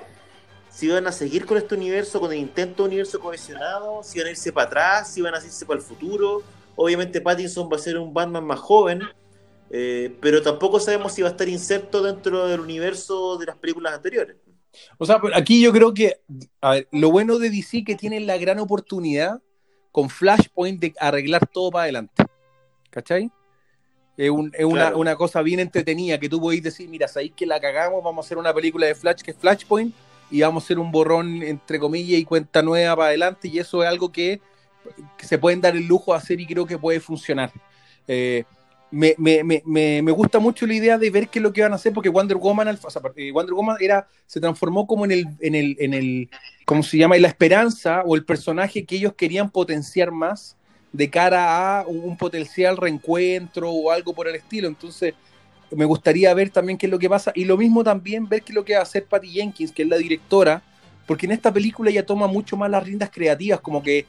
[0.75, 4.27] si van a seguir con este universo, con el intento de universo cohesionado, si van
[4.27, 6.43] a irse para atrás, si van a irse para el futuro.
[6.75, 9.01] Obviamente Pattinson va a ser un Batman más joven,
[9.69, 13.93] eh, pero tampoco sabemos si va a estar inserto dentro del universo de las películas
[13.93, 14.35] anteriores.
[14.97, 16.19] O sea, aquí yo creo que,
[16.59, 19.41] a ver, lo bueno de DC que tiene la gran oportunidad
[19.93, 22.21] con Flashpoint de arreglar todo para adelante.
[22.89, 23.31] ¿Cachai?
[24.17, 28.25] Es, una, cosa bien entretenida que tú podés decir, mira, sabéis que la cagamos, vamos
[28.25, 29.95] a hacer una película de Flash que es Flashpoint
[30.31, 33.83] y vamos a hacer un borrón entre comillas y cuenta nueva para adelante y eso
[33.83, 34.41] es algo que,
[35.17, 37.51] se pueden dar el lujo de hacer y creo que puede funcionar.
[38.07, 38.43] Eh,
[38.91, 41.73] me, me, me, me, gusta mucho la idea de ver qué es lo que van
[41.73, 42.67] a hacer, porque Wonder Woman,
[43.15, 46.29] eh, Wonder Woman era, se transformó como en el, en el, en el,
[46.65, 47.15] ¿cómo se llama?
[47.15, 50.55] En la esperanza o el personaje que ellos querían potenciar más
[50.93, 54.67] de cara a un, potencial reencuentro o algo por el estilo.
[54.67, 55.13] Entonces,
[55.71, 57.31] me gustaría ver también qué es lo que pasa.
[57.35, 59.83] Y lo mismo también ver qué es lo que va a hacer Patty Jenkins, que
[59.83, 60.61] es la directora,
[61.05, 64.05] porque en esta película ella toma mucho más las riendas creativas, como que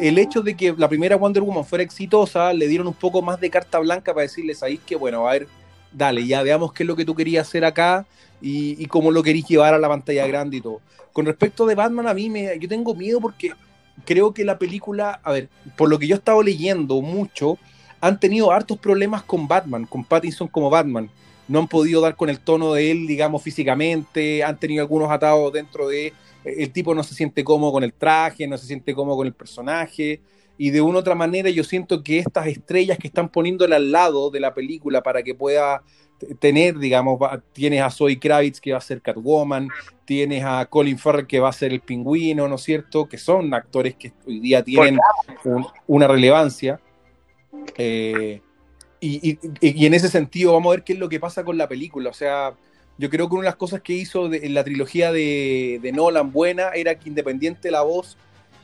[0.00, 3.40] el hecho de que la primera Wonder Woman fuera exitosa, le dieron un poco más
[3.40, 5.48] de carta blanca para decirles ahí que, bueno, a ver,
[5.92, 8.06] dale, ya veamos qué es lo que tú querías hacer acá
[8.40, 10.80] y, cómo lo querías llevar a la pantalla grande y todo.
[11.12, 13.52] Con respecto de Batman, a mí me, yo tengo miedo porque
[14.04, 17.58] creo que la película, a ver, por lo que yo he estado leyendo mucho,
[18.02, 21.08] han tenido hartos problemas con Batman, con Pattinson como Batman.
[21.46, 25.52] No han podido dar con el tono de él, digamos, físicamente, han tenido algunos atados
[25.52, 26.12] dentro de
[26.44, 29.32] el tipo no se siente cómodo con el traje, no se siente cómodo con el
[29.32, 30.20] personaje.
[30.58, 33.92] Y de una u otra manera yo siento que estas estrellas que están poniéndole al
[33.92, 35.84] lado de la película para que pueda
[36.40, 37.20] tener, digamos,
[37.52, 39.68] tienes a Zoe Kravitz que va a ser Catwoman,
[40.04, 43.08] tienes a Colin Farrell que va a ser el pingüino, ¿no es cierto?
[43.08, 44.98] Que son actores que hoy día tienen
[45.86, 46.80] una relevancia.
[47.76, 48.40] Eh,
[49.00, 51.68] y, y, en ese sentido vamos a ver qué es lo que pasa con la
[51.68, 52.10] película.
[52.10, 52.54] O sea,
[52.98, 56.68] yo creo que una de las cosas que hizo en la trilogía de, Nolan buena
[56.68, 58.16] era que independiente de la voz,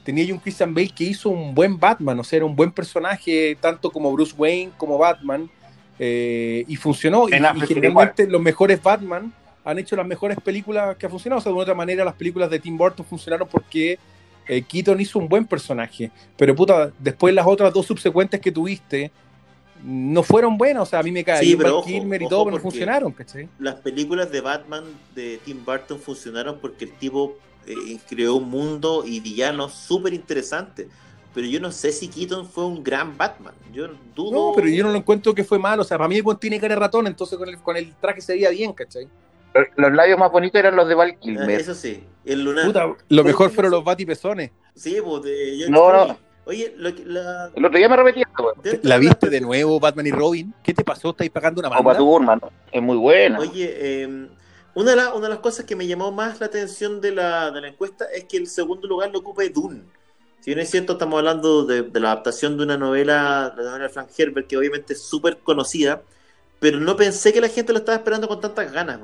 [0.04, 3.56] tenía un Christian Bale que hizo un buen Batman, o sea, era un buen personaje,
[3.61, 5.50] tanto como Bruce Wayne como Batman,
[5.98, 7.28] eh, y funcionó.
[7.28, 9.32] Y, generalmente los mejores Batman
[9.64, 11.40] han hecho las mejores películas que han funcionado.
[11.40, 13.98] O sea, de otra manera, las películas de Tim Burton funcionaron porque
[14.48, 16.11] eh, Keaton hizo un buen personaje.
[16.37, 19.11] Pero puta, después las otras dos subsecuentes que tuviste,
[19.84, 22.62] no fueron buenas, o sea, a mí me cae sí, Kilmer y todo, pero no
[22.62, 23.48] funcionaron, ¿cachai?
[23.58, 24.84] Las películas de Batman
[25.14, 30.87] de Tim Burton funcionaron porque el tipo eh, creó un mundo y villanos súper interesantes.
[31.34, 33.54] Pero yo no sé si Keaton fue un gran Batman.
[33.72, 34.32] Yo dudo.
[34.32, 35.82] No, pero yo no lo encuentro que fue malo.
[35.82, 38.32] O sea, para mí tiene cara de ratón, entonces con el, con el traje se
[38.32, 39.06] veía bien, ¿cachai?
[39.76, 41.48] Los labios más bonitos eran los de Val Kilmer.
[41.48, 42.04] Ah, eso sí.
[42.24, 42.66] El lunar.
[42.66, 44.50] Puta, lo mejor fueron los batipezones.
[44.74, 46.16] Sí, pues de No, no.
[46.44, 47.50] Oye, lo, la...
[47.54, 50.54] el otro día me repetí esto, ¿La viste de nuevo, Batman y Robin?
[50.62, 51.11] ¿Qué te pasó?
[51.11, 52.00] ¿Estáis pagando una banda?
[52.00, 52.40] Batman,
[52.72, 53.38] es muy buena.
[53.38, 54.28] Oye, eh,
[54.74, 57.61] una, de una de las cosas que me llamó más la atención de la, de
[57.61, 59.82] la encuesta es que el segundo lugar lo ocupa Dune.
[60.40, 63.88] Si bien es cierto, estamos hablando de, la adaptación de una novela, de la novela
[63.88, 66.02] de Frank Herbert, que obviamente es súper conocida,
[66.61, 69.00] pero no pensé que la gente lo estaba esperando con tantas ganas.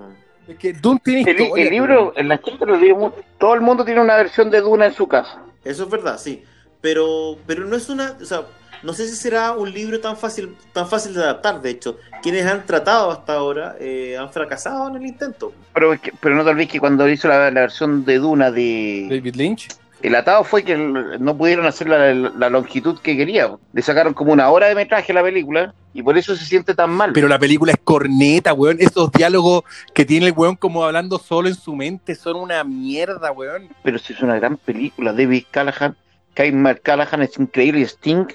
[0.46, 3.84] Es que Dune tiene el, el libro, en la gente lo digo, todo el mundo
[3.84, 5.42] tiene una versión de Dune en su casa.
[5.64, 6.44] Eso es verdad, sí
[6.84, 8.42] pero, pero no es una, o sea,
[8.82, 11.96] no sé si será un libro tan fácil, tan fácil de adaptar, de hecho.
[12.22, 15.54] Quienes han tratado hasta ahora eh, han fracasado en el intento.
[15.72, 19.68] Pero, pero no te olvides que cuando hizo la, versión de Duna de David Lynch,
[20.02, 23.50] el atado fue que no pudieron hacer la, longitud que quería.
[23.72, 26.74] Le sacaron como una hora de metraje a la película y por eso se siente
[26.74, 27.12] tan mal.
[27.12, 28.76] Pero la película es corneta, weón.
[28.80, 29.62] Esos diálogos
[29.94, 33.68] que tiene el weón como hablando solo en su mente son una mierda, weón.
[33.82, 35.12] Pero si es una gran película.
[35.12, 35.96] David Callahan
[36.34, 38.26] Kyle Callahan es increíble y Sting,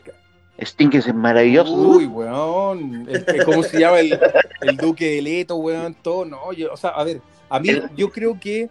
[0.58, 1.74] Sting es maravilloso.
[1.74, 3.08] Uy, weón.
[3.46, 4.20] ¿Cómo se llama el,
[4.62, 5.94] el Duque de Leto, weón?
[5.94, 6.40] Todo, no.
[6.44, 8.70] o sea, a ver, a mí yo creo que.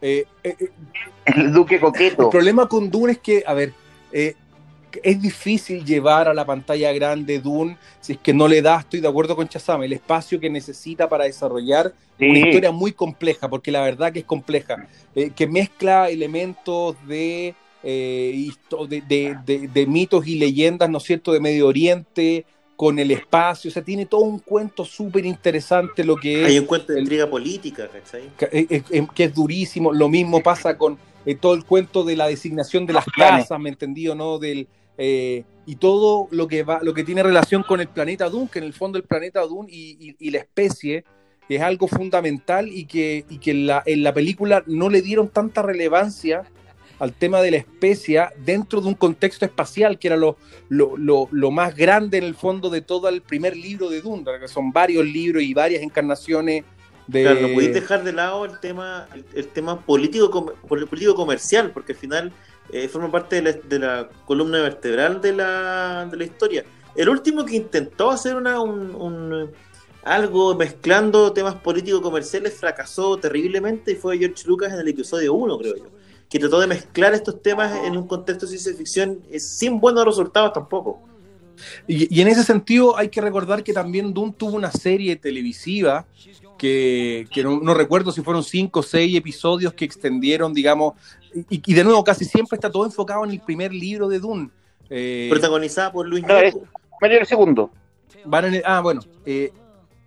[0.00, 0.56] Eh, eh,
[1.36, 2.24] el Duque Coqueto.
[2.24, 3.72] El problema con Dune es que, a ver,
[4.10, 9.00] es difícil llevar a la pantalla grande Dune si es que no le da, estoy
[9.00, 13.70] de acuerdo con Chazam, el espacio que necesita para desarrollar una historia muy compleja, porque
[13.70, 14.88] la verdad que es compleja,
[15.34, 18.50] que mezcla elementos de eh,
[18.98, 22.44] de, mitos y leyendas, ¿no es cierto?, de Medio Oriente,
[22.78, 26.46] con el espacio, o sea, tiene todo un cuento súper interesante lo que es...
[26.46, 28.30] Hay un cuento de intriga política, ¿cachai?
[28.36, 32.92] Que, es durísimo, lo mismo pasa con eh, todo el cuento de la designación de
[32.92, 34.38] las casas, ¿me entendido, no?
[34.38, 38.48] Del, eh, y todo lo que va, lo que tiene relación con el planeta Dune,
[38.48, 41.02] que en el fondo el planeta Dune y, la especie
[41.48, 45.62] es algo fundamental y que, y que la, en la película no le dieron tanta
[45.62, 46.44] relevancia
[46.98, 50.36] al tema de la especie dentro de un contexto espacial, que era lo,
[50.68, 54.72] lo, más grande en el fondo de todo el primer libro de Dunda, que son
[54.72, 56.64] varios libros y varias encarnaciones
[57.06, 57.22] de...
[57.22, 62.32] Claro, podéis dejar de lado el tema, el, tema político, político comercial, porque al final
[62.72, 66.64] eh, forma parte de la, columna vertebral de la, de la historia.
[66.96, 69.50] El último que intentó hacer una, un, un-
[70.04, 75.58] algo mezclando temas políticos comerciales fracasó terriblemente y fue George Lucas en el episodio 1,
[75.58, 75.97] creo yo.
[76.28, 80.04] Que trató de mezclar estos temas en un contexto de ciencia ficción eh, sin buenos
[80.04, 81.00] resultados tampoco.
[81.88, 86.06] Y, y en ese sentido hay que recordar que también Dune tuvo una serie televisiva
[86.56, 90.94] que, que no, no recuerdo si fueron cinco o seis episodios que extendieron, digamos,
[91.50, 94.50] y, y de nuevo casi siempre está todo enfocado en el primer libro de Dune.
[94.90, 96.66] Eh, Protagonizada por Luis No, es- Ñeco.
[97.00, 97.70] Mario el segundo.
[98.24, 99.00] van en el- ah, bueno.
[99.26, 99.52] eh,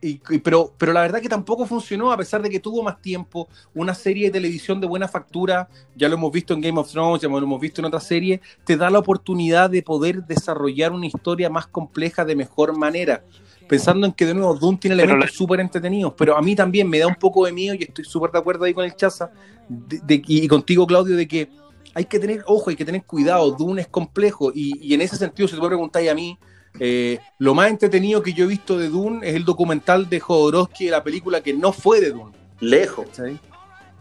[0.01, 3.01] y- y- pero, pero la verdad que tampoco funcionó, a pesar de que tuvo más
[3.01, 6.91] tiempo, una serie de televisión de buena factura, ya lo hemos visto en Game of
[6.91, 10.91] Thrones, ya lo hemos visto en otras series, te da la oportunidad de poder desarrollar
[10.91, 13.23] una historia más compleja de mejor manera.
[13.67, 16.99] Pensando en que de nuevo Doom tiene elementos súper entretenidos, pero a mí también me
[16.99, 19.31] da un poco de miedo y estoy súper de acuerdo ahí con el Chaza
[19.69, 21.49] de- de- y contigo, Claudio, de que
[21.93, 23.51] hay que tener ojo, hay que tener cuidado.
[23.51, 26.37] Dune es complejo y, y en ese sentido, si tú me preguntáis a mí,
[26.79, 30.85] eh, lo más entretenido que yo he visto de Dune es el documental de Jodorowsky
[30.85, 32.31] de la película que no fue de Dune.
[32.59, 33.05] Lejos.
[33.07, 33.39] ¿cachai?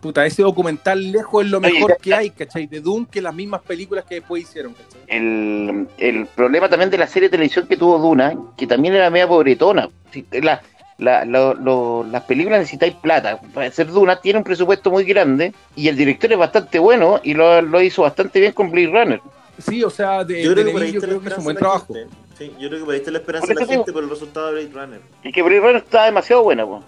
[0.01, 2.67] Puta, ese documental lejos es lo mejor que hay, ¿cachai?
[2.67, 5.01] De Dune que las mismas películas que después hicieron, ¿cachai?
[5.09, 9.11] El, el problema también de la serie de televisión que tuvo Duna, que también era
[9.11, 9.91] media pobretona.
[10.11, 10.63] Sí, La,
[10.97, 13.41] la- lo- lo- las películas necesitáis plata.
[13.53, 17.35] Para hacer Duna tiene un presupuesto muy grande y el director es bastante bueno y
[17.35, 19.21] lo, lo hizo bastante bien con Blade Runner.
[19.59, 21.23] Sí, o sea, de, Yo creo de que por ahí Denis yo está la creo
[21.23, 21.93] que es un buen trabajo.
[21.95, 22.11] gente.
[22.40, 24.09] Sí, yo creo que por ahí está la esperanza de la digo- gente por el
[24.11, 25.00] resultado de Blade Runner.
[25.22, 26.64] Y que Blade Runner está demasiado buena.
[26.64, 26.83] po.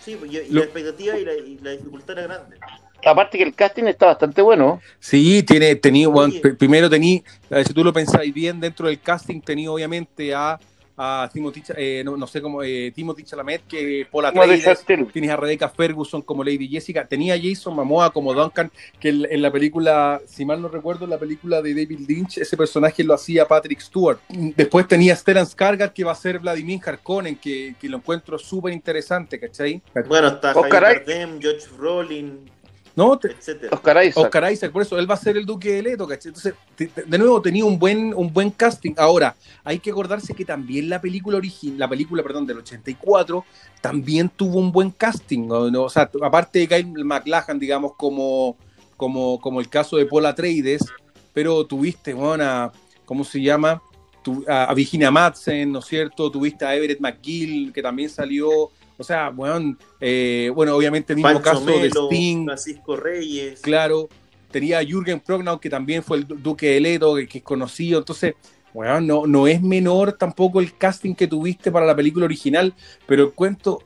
[0.00, 2.56] Sí, pues, y, y Lo- la expectativa y la, y la dificultad era grande.
[3.04, 4.80] Aparte que el casting está bastante bueno.
[5.00, 9.40] Sí, tiene, tenía, bueno, primero tenía, eh, si tú lo pensáis bien, dentro del casting
[9.42, 10.58] tenía obviamente a,
[10.96, 14.84] a Timothy, eh, no, no sé cómo, eh, Timothy Chalamet, que Paul Como de Atreides,
[15.12, 19.26] tienes a Rebecca Ferguson como Lady Jessica, tenía a Jason Momoa como Duncan, que en,
[19.28, 23.02] en la película, si mal no recuerdo, en la película de David Lynch, ese personaje
[23.02, 24.18] lo hacía Patrick Stewart.
[24.28, 28.38] Después tenía a Stellan Skarsgård, que va a ser Vladimir Harkonnen, que, que lo encuentro
[28.38, 29.82] súper interesante, ¿cachai?
[30.06, 31.06] Bueno, está Oscar Javier Isaac.
[31.06, 32.50] Bardem, George Brolin,
[32.96, 33.74] No, te- etcétera.
[33.74, 34.24] Oscar Isaac.
[34.24, 36.28] Oscar Isaac, por eso él va a ser el Duque de Leto, ¿cachai?
[36.30, 38.92] Entonces, te- te- de nuevo, tenía un buen, un buen casting.
[38.96, 43.44] Ahora, hay que acordarse que también la película original, la película, perdón, del 84,
[43.80, 45.46] también tuvo un buen casting.
[45.48, 45.82] ¿no?
[45.82, 48.56] O sea, aparte de Kyle McLachlan, digamos, como,
[48.96, 50.84] como, como el caso de Paul Atreides,
[51.32, 52.72] pero tuviste, bueno, a,
[53.04, 53.82] ¿cómo se llama?
[54.22, 56.30] Tu- a, a Virginia Madsen, ¿no es cierto?
[56.30, 58.70] Tuviste a Everett McGill, que también salió.
[58.96, 62.44] O sea, bueno, eh, bueno, obviamente el mismo Pancho caso de Sting.
[62.44, 63.60] Francisco Reyes.
[63.60, 64.08] Claro,
[64.50, 67.98] tenía Jürgen Prognau, que también fue el du- duque de Leto, que, que es conocido.
[67.98, 68.34] Entonces,
[68.72, 72.72] bueno, no, no es menor tampoco el casting que tuviste para la película original,
[73.06, 73.82] pero el cuento,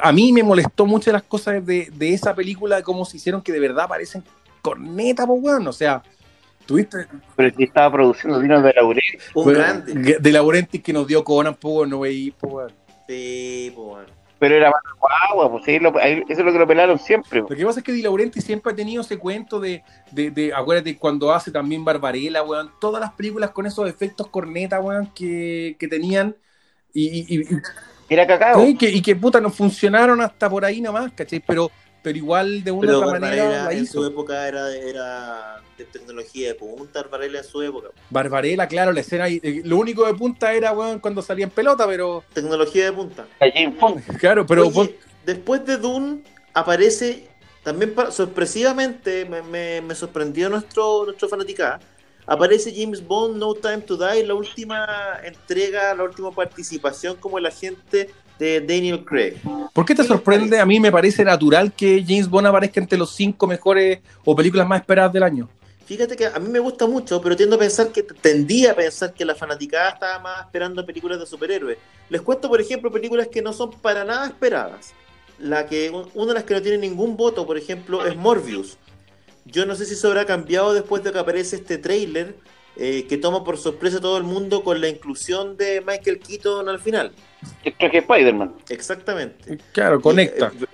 [0.00, 3.52] a mí me molestó mucho las cosas de, de esa película, cómo se hicieron que
[3.52, 4.22] de verdad parecen
[4.62, 5.66] corneta, pues, weón.
[5.68, 6.02] O sea,
[6.64, 9.02] tuviste Pero sí estaba produciendo Dinos de Laurel.
[9.34, 10.16] Un bueno, grande.
[10.18, 12.72] de Laurentiis que nos dio Conan, pues, weón, no veí, pues, weón.
[13.08, 14.15] Sí, pues, bueno.
[14.38, 17.40] Pero era más guagua, pues sí, lo- ahí- eso es lo que lo pelaron siempre.
[17.40, 20.52] Lo que pasa es que Di Laurenti siempre ha tenido ese cuento de, de, de-
[20.54, 25.76] acuérdate, cuando hace también Barbarella, weón, todas las películas con esos efectos corneta, weón, que,
[25.78, 26.36] que tenían
[26.92, 27.46] y, y- y-
[28.08, 28.62] Era cacao.
[28.66, 31.40] y que, y que, puta, no funcionaron hasta por ahí nomás, ¿cachai?
[31.40, 31.70] Pero,
[32.06, 35.84] pero igual de una u Pero otra manera la en su época era, era de
[35.86, 37.88] tecnología de punta, Barbarella en su época.
[38.10, 41.84] Barbarella, claro, la escena, eh, lo único de punta era, weón, cuando salía en pelota,
[41.88, 43.26] pero, Tecnología de punta.
[43.40, 44.18] A James Bond.
[44.18, 44.68] claro, pero...
[44.68, 46.22] Oye, después de Dune
[46.54, 47.26] aparece,
[47.64, 51.80] también sorpresivamente, me, me- me sorprendió nuestro, nuestro fanaticada,
[52.24, 57.46] aparece James Bond No Time to Die, la última entrega, la última participación como el
[57.46, 59.34] agente de Daniel Craig.
[59.72, 60.60] ¿Por qué te ¿Qué les sorprende?
[60.60, 64.66] A mí me parece natural que James Bond aparezca entre los cinco mejores o películas
[64.66, 65.48] más esperadas del año.
[65.86, 69.14] Fíjate que a mí me gusta mucho, pero tiendo a pensar que tendía a pensar
[69.14, 71.78] que la fanaticada estaba más esperando películas de superhéroes.
[72.08, 74.94] Les cuento, por ejemplo, películas que no son para nada esperadas.
[75.38, 78.78] La que una de las que no tiene ningún voto, por ejemplo, es Morbius.
[79.44, 82.34] Yo no sé si eso habrá cambiado después de que aparece este tráiler
[82.76, 86.68] eh, que toma por sorpresa a todo el mundo con la inclusión de Michael Keaton
[86.68, 87.12] al final.
[87.64, 88.54] El traje Spider-Man.
[88.68, 89.58] Exactamente.
[89.72, 90.52] Claro, conecta.
[90.58, 90.66] Y, eh,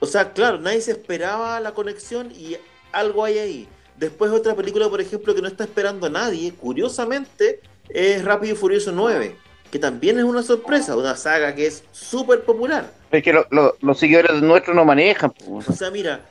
[0.00, 2.56] o sea, claro, nadie se esperaba la conexión y
[2.92, 3.68] algo hay ahí.
[3.98, 8.56] Después otra película, por ejemplo, que no está esperando a nadie, curiosamente, es Rápido y
[8.56, 9.36] Furioso 9,
[9.70, 12.90] que también es una sorpresa, una saga que es súper popular.
[13.10, 15.32] Es que lo- lo- los seguidores nuestros no manejan.
[15.32, 15.68] pues.
[15.68, 16.24] O sea, mira,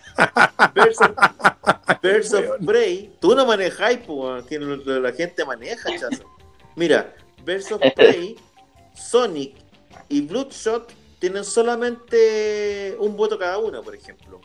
[0.74, 6.24] Birds of, Birds of Prey, tú no manejas, pues, que la gente maneja, chazo.
[6.76, 7.14] Mira,
[7.46, 8.36] Birds of Prey,
[8.94, 9.56] Sonic
[10.08, 14.40] y Bloodshot tienen solamente un voto cada una, por ejemplo.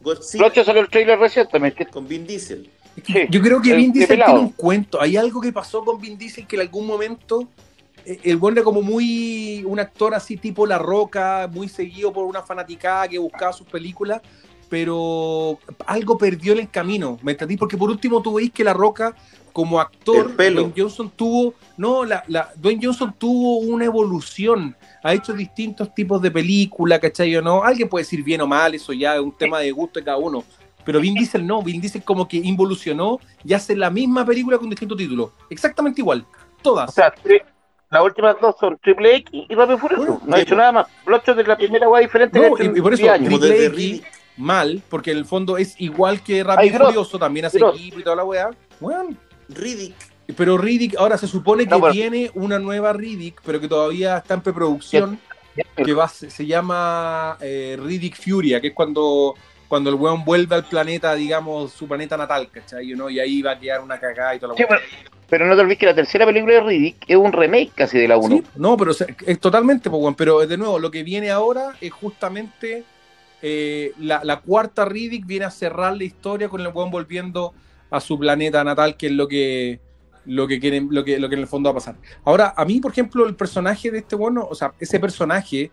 [0.00, 1.86] Godzilla Flocho salió el trailer recientemente.
[1.86, 2.70] con Vin Diesel.
[3.04, 5.00] Sí, yo creo que Vin de Diesel tiene un cuento.
[5.00, 7.48] Hay algo que pasó con Vin Diesel que en algún momento
[8.04, 12.24] eh, el buen era como muy un actor así tipo La Roca, muy seguido por
[12.24, 14.22] una fanaticada que buscaba sus películas,
[14.68, 17.56] pero algo perdió en el camino, ¿me entendí?
[17.56, 19.14] Porque por último tú veis que La Roca
[19.52, 25.32] como actor, Dwayne Johnson tuvo, no, la, la, Dwayne Johnson tuvo una evolución, ha hecho
[25.32, 27.64] distintos tipos de películas, ¿cachai o no?
[27.64, 30.18] Alguien puede decir bien o mal, eso ya es un tema de gusto de cada
[30.18, 30.44] uno,
[30.84, 34.70] pero Vin Diesel no, Vin Diesel como que involucionó y hace la misma película con
[34.70, 36.24] distintos títulos, exactamente igual,
[36.62, 36.90] todas.
[36.90, 37.12] O sea,
[37.90, 41.24] las últimas dos son Triple X y Rápido Furioso, no ha hecho nada más, los
[41.24, 42.38] de la primera guay diferente.
[42.38, 44.02] No, y, por eso Triple X
[44.38, 48.02] mal, porque en el fondo es igual que Rápido y Furioso, también hace equipo y
[48.02, 49.16] toda la weá, bueno
[49.48, 49.94] Riddick.
[50.36, 54.42] Pero Riddick, ahora se supone que viene una nueva Riddick, pero que todavía está en
[54.42, 55.18] preproducción,
[55.74, 59.34] que va, se, llama eh, Riddick Furia, que es cuando,
[59.68, 62.88] cuando el weón vuelve al planeta, digamos, su planeta natal, ¿cachai?
[62.88, 63.08] ¿no?
[63.08, 64.64] Y ahí va a quedar una cagada y toda la sí,
[65.28, 68.08] pero, no te olvides que la tercera película de Riddick es un remake casi de
[68.08, 68.42] la 1.
[68.56, 72.84] no, pero es totalmente, pues, pero de nuevo, lo que viene ahora es justamente
[73.42, 77.54] eh, la, cuarta Riddick viene a cerrar la historia con el weón volviendo
[77.90, 79.80] a su planeta natal, que es lo que,
[80.26, 81.96] lo que quieren, lo que, lo que en el fondo va a pasar.
[82.24, 85.70] Ahora, a mí, por ejemplo, el personaje de este bueno, o sea, ese personaje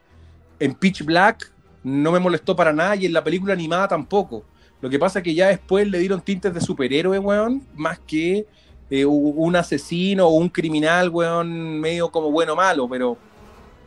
[0.59, 1.51] en Pitch Black
[1.83, 4.43] no me molestó para nada y en la película animada tampoco.
[4.81, 8.45] Lo que pasa es que ya después le dieron tintes de superhéroe, weón, más que
[8.89, 13.17] eh, un asesino o un criminal, weón, medio como bueno o malo, pero,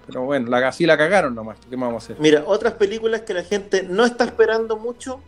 [0.09, 1.59] pero bueno, la, así la cagaron nomás.
[1.69, 2.17] ¿Qué vamos a hacer?
[2.19, 5.21] Mira, otras películas que la gente no está esperando mucho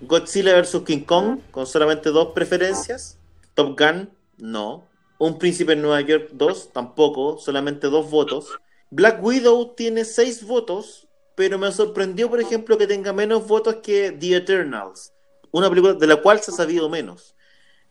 [0.00, 0.82] Godzilla vs.
[0.84, 3.16] King Kong, con solamente dos preferencias.
[3.54, 4.84] Top Gun, no.
[5.18, 8.58] Un Príncipe en Nueva York 2, tampoco, solamente dos votos.
[8.90, 11.06] Black Widow tiene seis votos,
[11.36, 15.12] pero me sorprendió, por ejemplo, que tenga menos votos que The Eternals,
[15.52, 17.36] una película de la cual se ha sabido menos.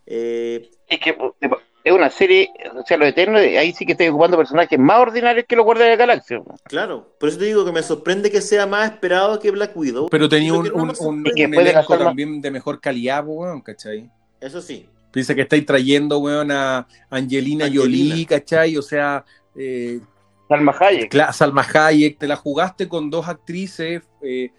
[0.06, 1.16] Eh, es que
[1.88, 5.46] es una serie, o sea, los Eternos, ahí sí que estoy ocupando personajes más ordinarios
[5.48, 6.42] que los Guardianes de la Galaxia.
[6.64, 10.08] Claro, por eso te digo que me sorprende que sea más esperado que Black Widow.
[10.10, 14.10] Pero tenía un, un, un, elenco también de mejor calidad, weón, ¿cachai?
[14.40, 14.86] Eso sí.
[15.10, 18.76] Piensa que estáis trayendo, weón, a Angelina, Jolie, ¿cachai?
[18.76, 19.24] O sea...
[19.56, 20.00] Eh,
[20.48, 21.32] Salma Hayek.
[21.32, 24.02] Salma Hayek, te la jugaste con dos actrices...
[24.22, 24.50] Eh,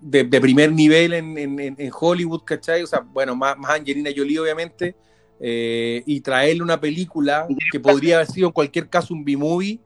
[0.00, 2.80] de, primer nivel en, en, en, Hollywood, ¿cachai?
[2.84, 4.94] O sea, bueno, más, más Angelina Jolie, obviamente,
[5.40, 9.78] eh, y traerle una película que podría haber sido en cualquier caso un B-movie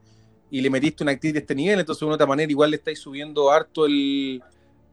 [0.50, 2.76] y le metiste una actriz de este nivel, entonces de una otra manera igual le
[2.76, 4.42] estáis subiendo harto el,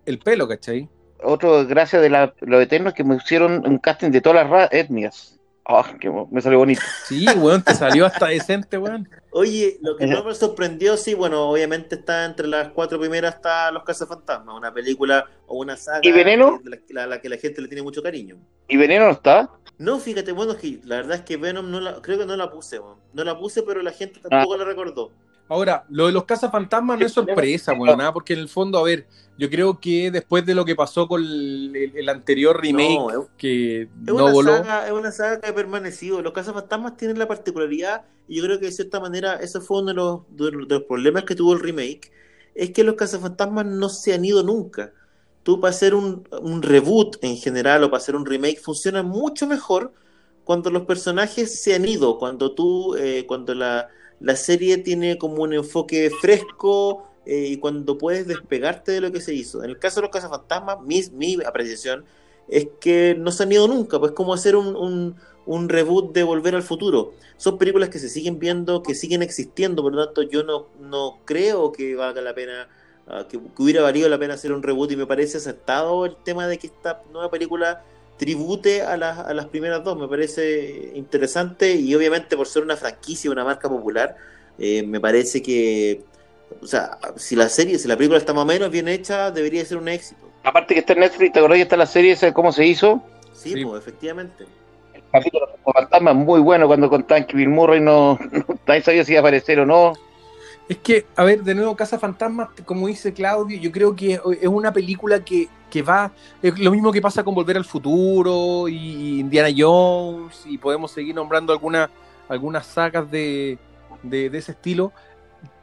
[0.05, 0.87] el pelo, ¿cachai?
[1.21, 5.39] Otro, gracias de la, los eternos que me hicieron un casting de todas las etnias.
[5.71, 6.81] Oh, que me salió bonito.
[7.05, 9.07] Sí, weón, te salió hasta decente, weón.
[9.29, 13.69] Oye, lo que no me sorprendió, sí, bueno, obviamente está entre las cuatro primeras está
[13.71, 16.59] Los Cazafantasmas, una película o una saga ¿Y Veneno?
[16.65, 18.37] a la, que la gente le tiene mucho cariño.
[18.67, 19.47] ¿Y Veneno no está?
[19.79, 22.51] No, fíjate, bueno, que la verdad es que Venom no la, creo que no la
[22.51, 22.79] puse.
[23.13, 24.57] No la puse, pero la gente tampoco ah.
[24.57, 25.09] la recordó.
[25.47, 28.83] Ahora, lo de los cazafantasmas no es sorpresa, bueno, nada, porque en el fondo, a
[28.83, 34.31] ver, yo creo que después de lo que pasó con el, anterior remake, que no
[34.31, 34.57] voló.
[34.57, 36.21] es una saga que ha permanecido.
[36.21, 39.87] Los cazafantasmas tienen la particularidad, y yo creo que de cierta manera ese fue uno
[39.87, 42.11] de los, de los problemas que tuvo el remake,
[42.53, 44.91] es que los cazafantasmas no se han ido nunca.
[45.43, 49.47] Tú para hacer un, un reboot en general o para hacer un remake funciona mucho
[49.47, 49.93] mejor
[50.43, 55.43] cuando los personajes se han ido, cuando tú, eh, cuando la la serie tiene como
[55.43, 59.63] un enfoque fresco eh, y cuando puedes despegarte de lo que se hizo.
[59.63, 62.05] En el caso de los cazafantasmas, mi, mi apreciación
[62.47, 65.15] es que no se han ido nunca, pues como hacer un,
[65.45, 67.13] un, reboot de Volver al Futuro.
[67.37, 71.19] Son películas que se siguen viendo, que siguen existiendo, por lo tanto yo no, no
[71.25, 72.67] creo que valga la pena,
[73.29, 76.47] que, que, hubiera valido la pena hacer un reboot y me parece aceptado el tema
[76.47, 77.83] de que esta nueva película
[78.19, 82.75] tribute a las, a las primeras dos, me parece interesante y obviamente por ser una
[82.75, 84.17] franquicia, una marca popular,
[84.59, 86.01] eh, me parece que,
[86.61, 89.63] o sea, si la serie, si la película está más o menos bien hecha, debería
[89.63, 90.29] ser un éxito.
[90.43, 93.01] Aparte que está en Netflix, ¿te acordás que está la serie esa cómo se hizo?
[93.33, 94.45] Sí, Pues, efectivamente.
[94.93, 98.19] El capítulo de fantasma es muy bueno cuando contaban que Bill Murray no,
[98.67, 99.93] no sabía si iba a aparecer o no.
[100.69, 104.47] Es que, a ver, de nuevo, Casa Fantasmas, como dice Claudio, yo creo que es
[104.47, 105.49] una película que,
[105.81, 106.11] va,
[106.43, 111.15] es lo mismo que pasa con Volver al Futuro y Indiana Jones, y podemos seguir
[111.15, 111.89] nombrando algunas
[112.29, 113.57] algunas sagas de,
[114.03, 114.93] de, ese estilo.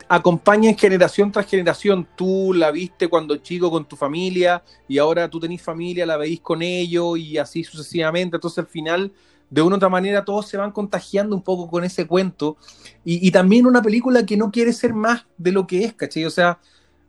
[0.08, 2.06] Acompaña en generación tras generación.
[2.16, 6.40] Tú la viste cuando chico con tu familia y ahora tú tenés familia, la veís
[6.40, 8.36] con ellos y así sucesivamente.
[8.36, 9.12] Entonces al final
[9.50, 12.56] de una u otra manera todos se van contagiando un poco con ese cuento.
[13.04, 16.24] Y, también una película que no quiere ser más de lo que es, ¿cachai?
[16.24, 16.58] O sea,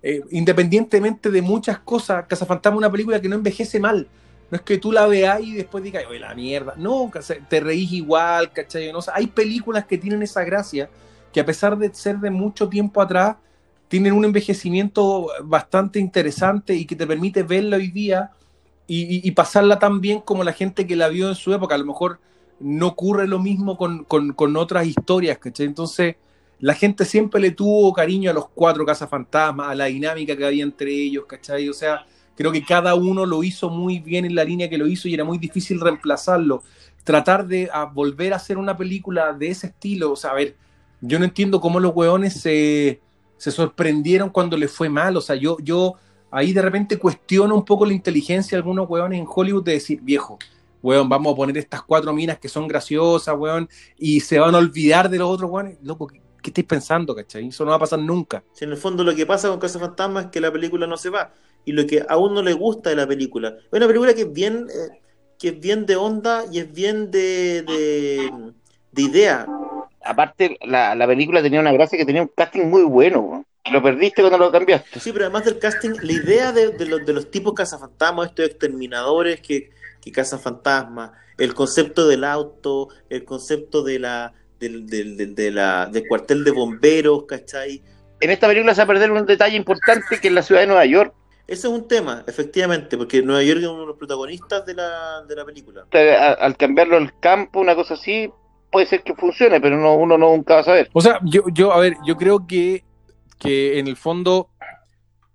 [0.03, 4.07] eh, independientemente de muchas cosas, Cazafantasma es una película que no envejece mal.
[4.49, 6.73] No es que tú la veas y después digas, oye, la mierda.
[6.77, 7.11] No,
[7.49, 8.91] te reís igual, ¿cachai?
[8.91, 10.89] No, hay películas que tienen esa gracia
[11.33, 13.35] que a pesar de ser de mucho tiempo atrás,
[13.87, 18.31] tienen un envejecimiento bastante interesante y que te permite verla hoy día
[18.87, 21.75] y, pasarla tan bien como la gente que la vio en su época.
[21.75, 22.19] A lo mejor
[22.59, 25.65] no ocurre lo mismo con, con, otras historias, ¿cachai?
[25.65, 26.15] Entonces,
[26.59, 30.63] la gente siempre le tuvo cariño a los cuatro cazafantasmas, a la dinámica que había
[30.63, 31.67] entre ellos, ¿cachai?
[31.69, 34.87] O sea, creo que cada uno lo hizo muy bien en la línea que lo
[34.87, 36.63] hizo y era muy difícil reemplazarlo.
[37.03, 40.55] Tratar de volver a hacer una película de ese estilo, o sea, a ver,
[41.01, 43.01] yo no entiendo cómo los hueones se,
[43.37, 45.95] se sorprendieron cuando les fue mal, o sea, yo, yo
[46.31, 49.99] ahí de repente cuestiono un poco la inteligencia de algunos hueones en Hollywood de decir,
[50.01, 50.37] viejo,
[50.81, 54.57] weón, vamos a poner estas cuatro minas que son graciosas, weón, y se van a
[54.57, 55.77] olvidar de los otros weones.
[55.83, 57.47] Loco, ¿qué, estáis pensando, cachai?
[57.47, 58.43] Eso no va a pasar nunca.
[58.53, 60.97] Si en el fondo lo que pasa con Casa Fantasma es que la película no
[60.97, 61.33] se va.
[61.65, 63.49] Y lo que a uno le gusta de la película.
[63.49, 65.01] Es una película que es bien, eh,
[65.37, 69.45] que es bien de onda y es bien de, de, idea.
[70.05, 73.45] Aparte, la, la, película tenía una gracia que tenía un casting muy bueno.
[73.71, 74.99] Lo perdiste cuando lo cambiaste.
[74.99, 78.45] Sí, pero además del casting, la idea de, de, los, de los tipos cazafantasmas, estos
[78.45, 85.35] exterminadores que, que cazan fantasmas, el concepto del auto, el concepto de la, del, del,
[85.35, 87.81] de la, del cuartel de bomberos, ¿cachai?
[88.19, 90.67] En esta película se va a perder un detalle importante que es la ciudad de
[90.67, 91.13] Nueva York.
[91.47, 95.23] Ese es un tema, efectivamente, porque Nueva York es uno de los protagonistas de la,
[95.23, 95.85] de la película.
[96.39, 98.29] Al, cambiarlo al campo, una cosa así,
[98.69, 100.89] puede ser que funcione, pero no, uno nunca va a saber.
[100.91, 102.83] O sea, yo, yo a ver, yo creo que,
[103.39, 104.49] que en el fondo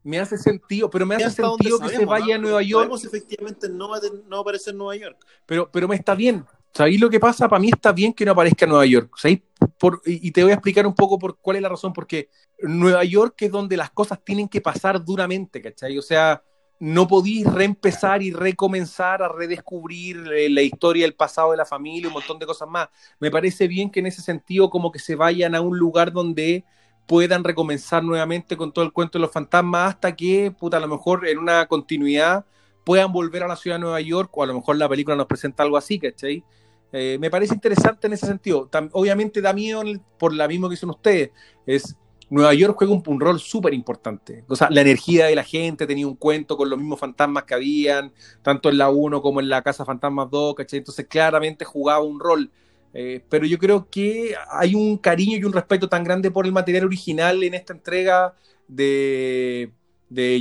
[0.05, 2.83] me hace sentido, pero me hace sentido que se vaya a Nueva York.
[2.83, 5.25] Sabemos efectivamente no va, a, no aparecer en Nueva York.
[5.47, 6.45] Pero, pero me está bien.
[6.75, 7.49] ¿Sabéis lo que pasa?
[7.49, 9.15] Para mí está bien que no aparezca en Nueva York.
[9.79, 11.93] Por, y te voy a explicar un poco por cuál es la razón.
[11.93, 12.31] Porque
[12.61, 15.99] Nueva York es donde las cosas tienen que pasar duramente, ¿cachai?
[15.99, 16.43] O sea,
[16.81, 22.09] no podéis reempezar y recomenzar a redescubrir eh, la historia, el pasado de la familia,
[22.09, 22.89] un montón de cosas más.
[23.21, 26.65] Me parece bien que en ese sentido como que se vayan a un lugar donde
[27.07, 30.89] puedan recomenzar nuevamente con todo el cuento de los fantasmas hasta que, puta, a lo
[30.89, 32.45] mejor en una continuidad
[32.85, 35.27] puedan volver a la ciudad de Nueva York o a lo mejor la película nos
[35.27, 36.45] presenta algo así, ¿cachai?
[36.93, 38.69] Eh, me parece interesante en ese sentido.
[38.93, 39.83] obviamente da miedo
[40.19, 41.31] por la misma que son ustedes.
[41.67, 41.97] Es
[42.29, 44.45] Nueva York juega un, rol súper importante.
[44.49, 47.53] O sea, la energía de la gente tenía un cuento con los mismos fantasmas que
[47.53, 50.79] habían, tanto en la 1 como en la Casa Fantasmas 2, ¿cachai?
[50.79, 52.51] Entonces claramente jugaba un rol.
[52.95, 56.53] Eh, pero yo creo que hay un cariño y un respeto tan grande por el
[56.53, 58.35] material original en esta entrega
[58.69, 59.73] de,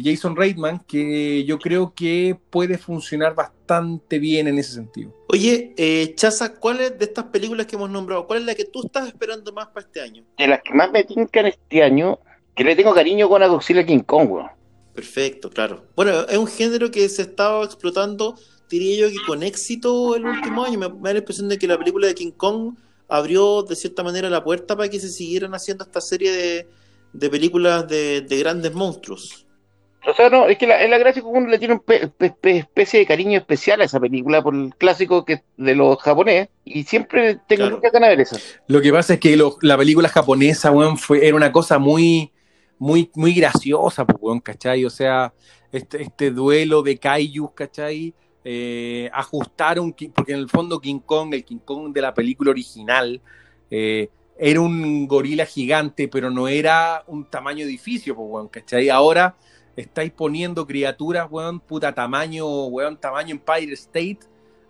[0.03, 5.15] Jason Reitman que yo creo que puede funcionar bastante bien en ese sentido.
[5.29, 8.27] Oye, eh, Chaza, ¿cuál es de estas películas que hemos nombrado?
[8.27, 10.25] ¿Cuál es la que tú estás esperando más para este año?
[10.37, 12.19] De las que más me tincan este año,
[12.53, 14.29] que le tengo cariño con Godzilla King Kong,
[14.93, 15.85] Perfecto, claro.
[15.95, 18.35] Bueno, es un género que se estaba explotando
[18.71, 20.79] diría yo que con éxito el último año.
[20.79, 22.75] Me, da la impresión de que la película de King Kong
[23.07, 26.67] abrió de cierta manera la puerta para que se siguieran haciendo esta serie de,
[27.13, 29.45] de películas de, grandes monstruos.
[30.07, 33.37] O sea, no, es que la, la gracia uno le tiene una especie de cariño
[33.37, 37.91] especial a esa película por el clásico que de los japoneses y siempre tengo mucha
[37.91, 38.37] ganas de ver eso.
[38.65, 42.31] Lo que pasa es que la película japonesa, weón, fue, era una cosa muy,
[42.79, 44.85] muy, muy graciosa, pues, weón, ¿cachai?
[44.85, 45.35] O sea,
[45.71, 48.15] este, este duelo de kaijus, ¿cachai?
[48.43, 53.21] Eh, ajustaron, porque en el fondo King Kong, el King Kong de la película original,
[53.69, 58.89] eh, era un gorila gigante, pero no era un tamaño edificio, pues, weón, ¿cachai?
[58.89, 59.35] Ahora
[59.75, 64.19] estáis poniendo criaturas, weón, puta tamaño, weón, tamaño Empire State,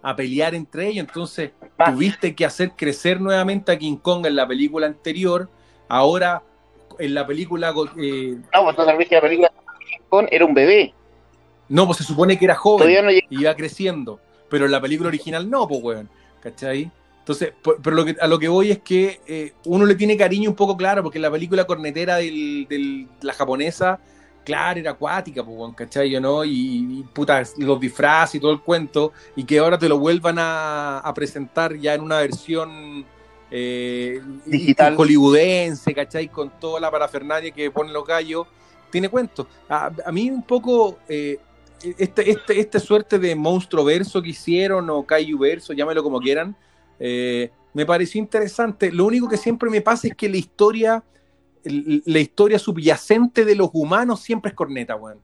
[0.02, 1.06] a pelear entre ellos.
[1.08, 1.52] Entonces,
[1.86, 5.50] tuviste que hacer crecer nuevamente a King Kong en la película anterior.
[5.88, 6.44] Ahora,
[7.00, 7.74] en la película.
[7.98, 10.94] Eh, no, pues entonces que la película King Kong era un bebé.
[11.72, 14.20] No, pues se supone que era joven y iba creciendo.
[14.50, 16.10] Pero en la película original no, pues, weón.
[16.42, 16.92] ¿Cachai?
[17.20, 20.50] Entonces, pero lo que, a lo que voy es que eh, uno le tiene cariño
[20.50, 24.00] un poco claro, porque la película cornetera de la japonesa,
[24.44, 26.10] claro, era acuática, pues, weón, ¿cachai?
[26.10, 26.44] Yo, ¿no?
[26.44, 31.10] Y, puta, los disfraces y todo el cuento, y que ahora te lo vuelvan a,
[31.16, 33.06] presentar ya en una versión
[33.50, 36.28] eh, digital hollywoodense, ¿cachai?
[36.28, 38.46] Con toda la parafernalia que ponen los gallos,
[38.90, 39.48] tiene cuento.
[39.70, 41.00] A, mí un poco...
[41.08, 41.40] Eh,
[41.98, 46.56] este, este, este suerte de monstruo verso que hicieron o Kaiju verso, llámelo como quieran,
[47.00, 48.92] eh, me pareció interesante.
[48.92, 51.04] Lo único que siempre me pasa es que la historia,
[51.64, 55.20] la historia subyacente de los humanos siempre es corneta, weón.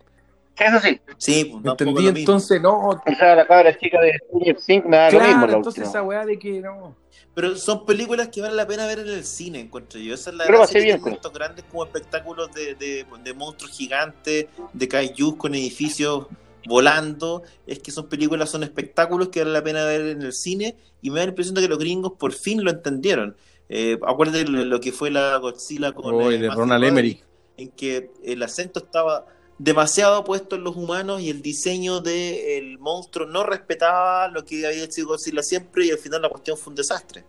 [0.58, 0.99] Eso sí.
[1.18, 3.01] Sí, pues, entendí entonces, no.
[3.18, 5.58] Sea, la cabra chica de Stranger nada claro, lo mismo.
[5.58, 6.95] entonces esa weá de que no.
[7.36, 10.16] Pero son películas que vale la pena ver en el cine, encuentro yo.
[10.16, 14.47] Esa es la Pero gracia bien, estos grandes como espectáculos de, de, de monstruos gigantes,
[14.74, 16.26] de kaijus con edificios
[16.68, 20.76] volando, es que son películas, son espectáculos que vale la pena ver en el cine
[21.01, 23.36] y me da la impresión de que los gringos por fin lo entendieron.
[23.70, 27.22] Eh, acuérdense lo, que fue la Godzilla con Oy, eh, de Ronald Emery.
[27.57, 29.26] en que el acento estaba
[29.57, 34.84] demasiado puesto en los humanos y el diseño del monstruo no respetaba lo que había
[34.84, 37.26] hecho Godzilla siempre y al final la cuestión fue un desastre.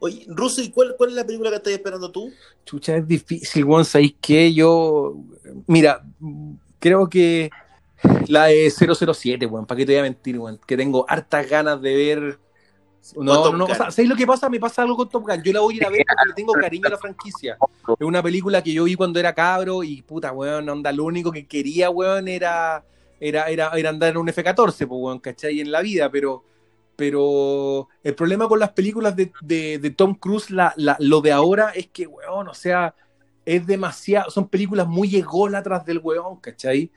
[0.00, 2.32] Oye, Russo, ¿y cuál, cuál es la película que estás esperando tú?
[2.64, 3.84] Chucha, es difícil, weón.
[3.84, 4.54] ¿Sabéis qué?
[4.54, 5.16] Yo.
[5.66, 6.04] Mira,
[6.78, 7.50] creo que
[8.28, 9.66] la de 007, weón.
[9.66, 10.60] ¿Para qué te voy a mentir, weón?
[10.66, 12.38] Que tengo hartas ganas de ver.
[13.16, 13.64] No, no, no.
[13.66, 13.72] Gun.
[13.72, 14.48] O sea, ¿sabéis lo que pasa?
[14.50, 15.42] Me pasa algo con Top Gun.
[15.42, 17.56] Yo la voy a ir a ver porque le tengo cariño a la franquicia.
[17.98, 21.32] Es una película que yo vi cuando era cabro y puta, weón, onda, lo único
[21.32, 22.84] que quería, weón, era,
[23.20, 24.54] era, era, era andar en un F-14,
[24.86, 25.60] pues, weón, ¿cachai?
[25.60, 26.44] En la vida, pero,
[26.96, 31.32] pero el problema con las películas de, de- de Tom Cruise, la, la- lo de
[31.32, 32.94] ahora, es que, weón, o sea,
[33.46, 36.90] es demasiado, son películas muy ególatras del weón, ¿cachai?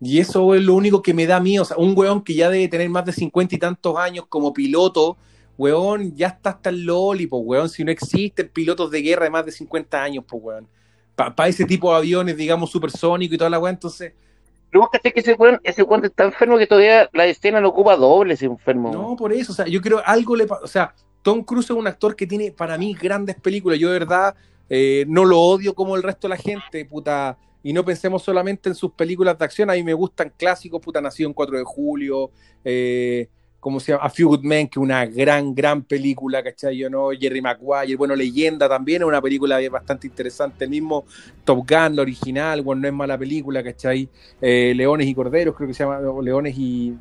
[0.00, 2.50] Y eso es lo único que me da miedo, o sea, un weón que ya
[2.50, 5.16] debe tener más de cincuenta y tantos años como piloto,
[5.56, 9.30] weón, ya está hasta el loli, pues, weón, si no existen pilotos de guerra de
[9.30, 10.68] más de 50 años, pues, weón.
[11.14, 14.12] Para ese tipo de aviones, digamos, supersónicos y toda la weón, entonces,
[14.70, 18.34] Pero que ese weón, ese weón está enfermo que todavía la escena lo ocupa doble
[18.34, 18.92] ese enfermo.
[18.92, 21.76] no, por eso, o sea, yo creo algo le pasa, o sea, Tom Cruise es
[21.76, 24.34] un actor que tiene para mí grandes películas, yo de verdad
[24.68, 28.68] eh, no lo odio como el resto de la gente, puta, y no pensemos solamente
[28.68, 31.64] en sus películas de acción, a mí me gustan clásicos, puta, Nacido en 4 de
[31.64, 32.30] julio,
[32.62, 33.26] eh,
[33.58, 34.04] ¿cómo se llama?
[34.04, 36.76] A Few Good Men, que es una gran, gran película, ¿cachai?
[36.76, 41.06] Yo no, Jerry Maguire, bueno, Leyenda también es una película bastante interesante, el mismo
[41.42, 44.10] Top Gun, la original, bueno, no es mala película, ¿cachai?
[44.42, 46.94] Eh, Leones y Corderos, creo que se llama, Leones y,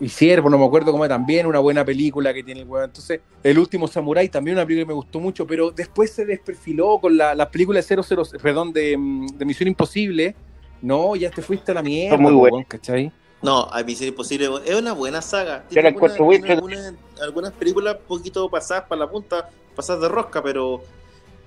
[0.00, 2.86] y Ciervo, no me acuerdo cómo es, también una buena película que tiene el weón.
[2.86, 6.98] Entonces, El último Samurai también una película que me gustó mucho, pero después se desperfiló
[7.00, 8.96] con la, las películas de 00, perdón, de,
[9.34, 10.34] de Misión Imposible.
[10.80, 13.10] No, ya te fuiste a la mierda, muy weón, ¿cachai?
[13.42, 15.64] No, a Misión Imposible es una buena saga.
[15.68, 20.82] Tiene algunas, algunas películas un poquito pasadas para la punta, pasadas de rosca, pero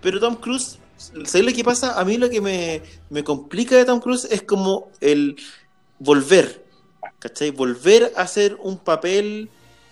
[0.01, 1.99] pero Tom Cruise, ¿sabes lo que pasa?
[1.99, 5.35] A mí lo que me, me complica de Tom Cruise es como el
[5.99, 6.60] volver,
[7.21, 7.51] ¿cachai?
[7.51, 9.49] Volver a hacer un papel,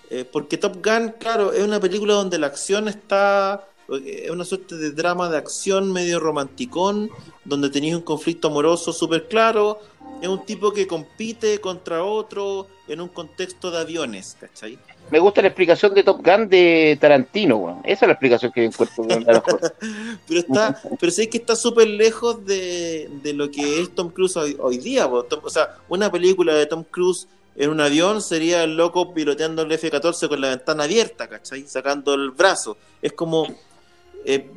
[0.10, 4.44] eh, porque Top Gun, claro, es una película donde la acción está, eh, es una
[4.44, 7.10] suerte de drama de acción medio romanticón,
[7.46, 9.80] donde tenéis un conflicto amoroso súper claro,
[10.22, 14.80] es un tipo que compite contra otro en un contexto de aviones, ¿cachai?
[15.12, 17.82] Me gusta la explicación de Top Gun de Tarantino, weón.
[17.84, 19.60] Esa es la explicación que encuentro lo mejor.
[20.28, 24.38] Pero está, pero sé que está súper lejos de, de lo que es Tom Cruise
[24.38, 25.08] hoy, hoy día.
[25.08, 29.72] o sea, una película de Tom Cruise en un avión sería el loco piloteando el
[29.72, 31.68] F-14 con la ventana abierta, ¿cachai?
[31.68, 32.78] Sacando el brazo.
[33.02, 33.48] Es como...
[34.26, 34.50] eh,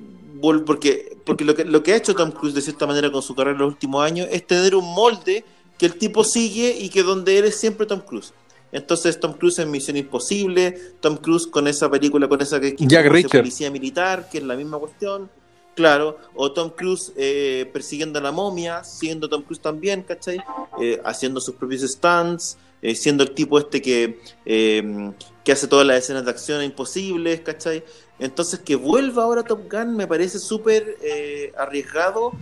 [0.66, 3.34] porque porque lo, que, lo que ha hecho Tom Cruise de cierta manera con su
[3.34, 5.44] carrera en los últimos años es tener un molde
[5.78, 8.32] que el tipo sigue y que donde él es siempre Tom Cruise.
[8.72, 13.06] Entonces Tom Cruise en Misión Imposible, Tom Cruise con esa película, con esa que, Jack
[13.06, 13.40] Reacher.
[13.42, 15.30] policía militar, que es la misma cuestión,
[15.74, 20.38] claro, o Tom Cruise eh, persiguiendo a la momia, siendo Tom Cruise también, ¿cachai?
[20.80, 25.12] Eh, haciendo sus propios stunts, eh, siendo el tipo este que, eh,
[25.44, 27.84] que hace todas las escenas de acción imposibles, ¿cachai?
[28.18, 32.32] Entonces que vuelva ahora Top Gun me parece súper eh, arriesgado,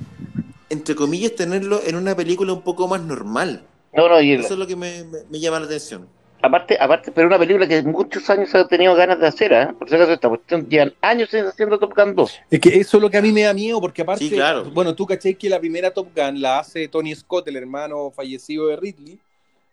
[0.69, 3.65] entre comillas, tenerlo en una película un poco más normal.
[3.93, 6.07] No, no, y el- Eso es lo que me, me- me llama la atención.
[6.43, 9.69] Aparte, aparte, pero una película que muchos años ha tenido ganas de hacer, ¿eh?
[9.79, 12.41] Por si acaso esta cuestión llevan años haciendo Top Gun 2.
[12.51, 14.71] Es que eso es lo que a mí me da miedo, porque aparte, Sí, claro.
[14.71, 18.69] bueno, tú caché que la primera Top Gun la hace Tony Scott, el hermano fallecido
[18.69, 19.19] de Ridley,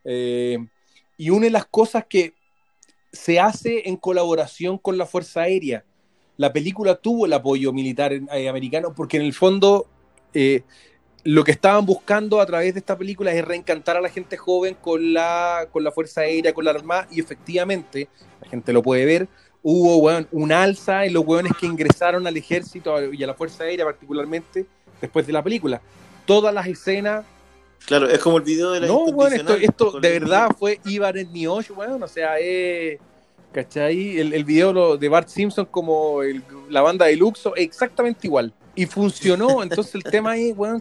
[0.03, 0.57] eh,
[1.17, 2.33] y una de las cosas que
[3.11, 5.83] se hace en colaboración con la Fuerza Aérea.
[6.37, 9.87] La película tuvo el apoyo militar eh, americano, porque en el fondo
[10.33, 10.61] eh,
[11.29, 14.77] lo que estaban buscando a través de esta película es reencantar a la gente joven
[14.79, 18.07] con la, con la Fuerza Aérea, con la Armada, y efectivamente,
[18.41, 19.27] la gente lo puede ver,
[19.61, 23.65] hubo weón, un alza en los hueones que ingresaron al ejército y a la Fuerza
[23.65, 24.65] Aérea particularmente
[25.01, 25.81] después de la película.
[26.25, 27.25] Todas las escenas...
[27.85, 31.17] Claro, es como el video de la No, weón, esto, esto de verdad fue Ivan
[31.17, 32.99] en Niosh, weón, o sea, eh,
[33.51, 34.17] ¿cachai?
[34.17, 38.53] El, el video de Bart Simpson como el- la banda de Luxo, exactamente igual.
[38.75, 40.79] Y funcionó, entonces el tema es, weón,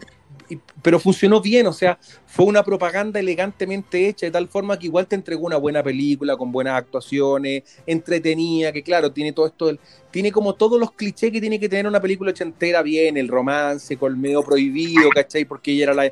[0.81, 5.05] pero funcionó bien, o sea, fue una propaganda elegantemente hecha de tal forma que igual
[5.07, 9.79] te entregó una buena película con buenas actuaciones, entretenida, que claro, tiene todo esto, del-
[10.11, 13.97] tiene como todos los clichés que tiene que tener una película ochentera bien, el romance,
[14.15, 15.45] medio prohibido, ¿cachai?
[15.45, 16.11] Porque ella era la,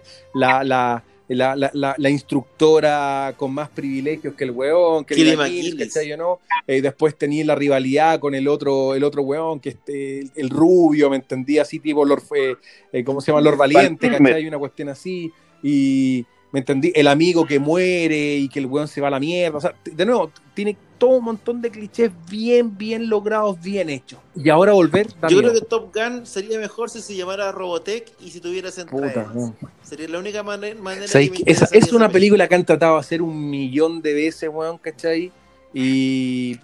[1.27, 5.37] la, la- la- la instructora con más privilegios que el weón, que el.
[5.77, 6.39] ¿cachai no?
[6.67, 10.49] Eh, después tenía la rivalidad con el otro, el otro weón, que este, el, el
[10.49, 11.63] rubio, ¿me entendía?
[11.63, 12.55] Así tipo Lord, eh,
[12.91, 13.41] eh, ¿cómo se llama?
[13.41, 14.07] Lord Valiente.
[14.33, 14.47] ¿cachai?
[14.47, 15.31] Una cuestión así.
[15.63, 16.91] Y, ¿me entendí?
[16.95, 19.57] El amigo que muere y que el weón se va a la mierda.
[19.57, 24.19] O sea, de nuevo, tiene todo un montón de clichés bien, bien logrados, bien hechos.
[24.35, 25.07] Y ahora volver.
[25.29, 29.07] Yo creo que Top Gun sería mejor si se llamara Robotech y si tuviera Puta,
[29.07, 29.51] entradas.
[29.83, 32.93] Sería la única mane- manera ¿Sabes que Esa, es una esa película que han tratado
[32.95, 35.31] de hacer un millón de veces, weón, ¿cachai?
[35.73, 36.57] Y.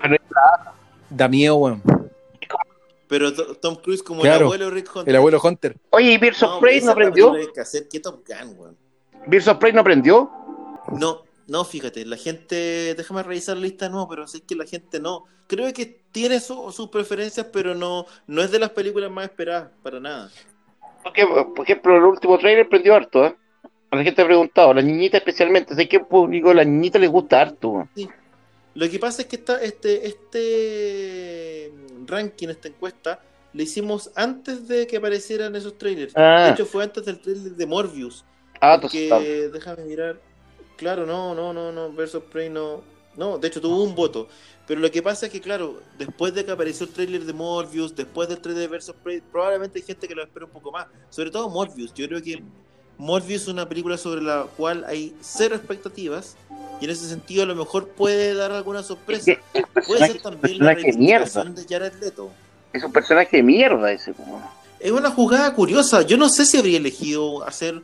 [0.00, 0.16] Pero-
[1.10, 1.82] Da miedo, weón.
[3.08, 5.08] Pero To- Tom Cruise como Claro, el abuelo Rick Hunter.
[5.10, 5.76] El abuelo Hunter.
[5.90, 7.32] Oye, ¿y Birds of No, Prey no aprendió?
[7.54, 7.86] que hacer.
[7.88, 8.76] ¿Qué Top Gun, weón?
[9.26, 10.30] ¿Birds of Prey no aprendió?
[10.98, 15.00] No, no, fíjate, la gente, déjame revisar la lista, no, pero sé que la gente
[15.00, 15.24] no.
[15.46, 19.70] Creo que tiene su- sus preferencias, pero no, no es de las películas más esperadas,
[19.82, 20.30] para nada.
[21.04, 23.36] Porque, por ejemplo, el último trailer prendió harto, ¿eh?
[23.90, 27.40] A la gente ha preguntado, la niñita especialmente, ¿de qué público la niñita les gusta
[27.42, 27.68] harto?
[27.68, 27.88] weón?
[28.74, 31.72] Lo que pasa es que esta, este, este
[32.06, 33.20] ranking, esta encuesta,
[33.52, 36.12] la hicimos antes de que aparecieran esos trailers.
[36.16, 36.46] Ah.
[36.46, 38.24] De hecho, fue antes del trailer de Morbius.
[38.60, 40.20] Ah, entonces, Que, déjame mirar.
[40.76, 41.92] Claro, no, no, no, no.
[41.92, 42.82] Versus Prey no.
[43.16, 44.28] No, de hecho tuvo un voto.
[44.66, 47.94] Pero lo que pasa es que, claro, después de que apareció el trailer de Morbius,
[47.94, 50.86] después del trailer de Versus Prey, probablemente hay gente que lo espera un poco más.
[51.08, 51.94] Sobre todo Morbius.
[51.94, 52.42] Yo creo que
[52.98, 56.36] Morbius es una película sobre la cual hay cero expectativas.
[56.80, 59.30] Y en ese sentido, a lo mejor puede dar alguna sorpresa.
[59.32, 61.24] es que Puede personaje, ser también la personaje de mierda.
[61.24, 62.30] reivindicación de Jared Leto.
[62.72, 64.12] Es un personaje de mierda ese.
[64.80, 66.02] Es una jugada curiosa.
[66.02, 67.80] Yo no sé si habría elegido hacer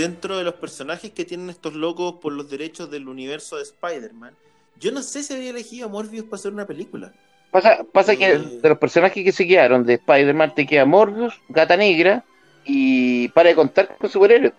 [0.00, 4.34] dentro de los personajes que tienen estos locos por los derechos del universo de Spider-Man.
[4.78, 7.12] Yo no sé si habría elegido a Morbius para hacer una película.
[7.50, 8.38] Pasa, pasa que Eh.
[8.38, 12.24] de los personajes que se quedaron de Spider-Man te queda Morbius, Gata Negra
[12.64, 14.52] y para de contar con superhéroes.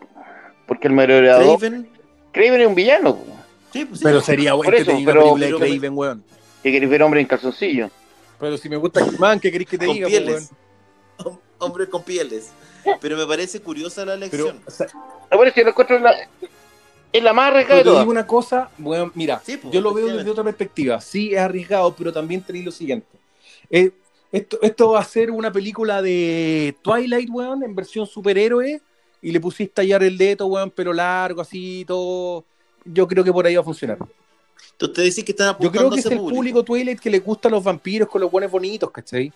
[0.68, 1.90] Porque el merodeador Craven.
[2.32, 3.18] Craven es un villano.
[3.74, 4.04] Sí, pues sí.
[4.06, 6.24] Pero sería bueno Por que eso, te diga pero- de Craven, weón.
[6.62, 7.90] Que querés ver hombre en calzoncillo.
[8.40, 10.50] Pero si me gusta He-Man, ¿qué querés que te con diga, pieles.
[10.52, 10.61] weón?
[11.62, 12.52] Hom- Hombre con pieles.
[13.00, 14.62] Pero me parece curiosa la Pero, elección.
[14.66, 14.88] o sea,
[15.30, 16.14] Ah, bueno, si lo encuentro en la,
[17.14, 18.04] es la más arriesgada pero todas.
[18.04, 21.00] digo una cosa, weón, mira, Sí, pues, yo lo veo desde otra perspectiva.
[21.00, 23.08] Sí, es arriesgado, pero también tenéis lo siguiente.
[23.70, 23.92] Eh,
[24.32, 28.82] esto, esto va a ser una película de Twilight, weón, en versión superhéroe,
[29.22, 32.44] y le pusiste a Jared Leto, weón, pelo largo, así, todo.
[32.84, 34.00] Yo creo que por ahí va a funcionar.
[34.72, 36.36] Entonces te decís que están Yo creo a que es el público.
[36.36, 39.32] público Twilight que le gustan los vampiros con los buenos bonitos, ¿cachai?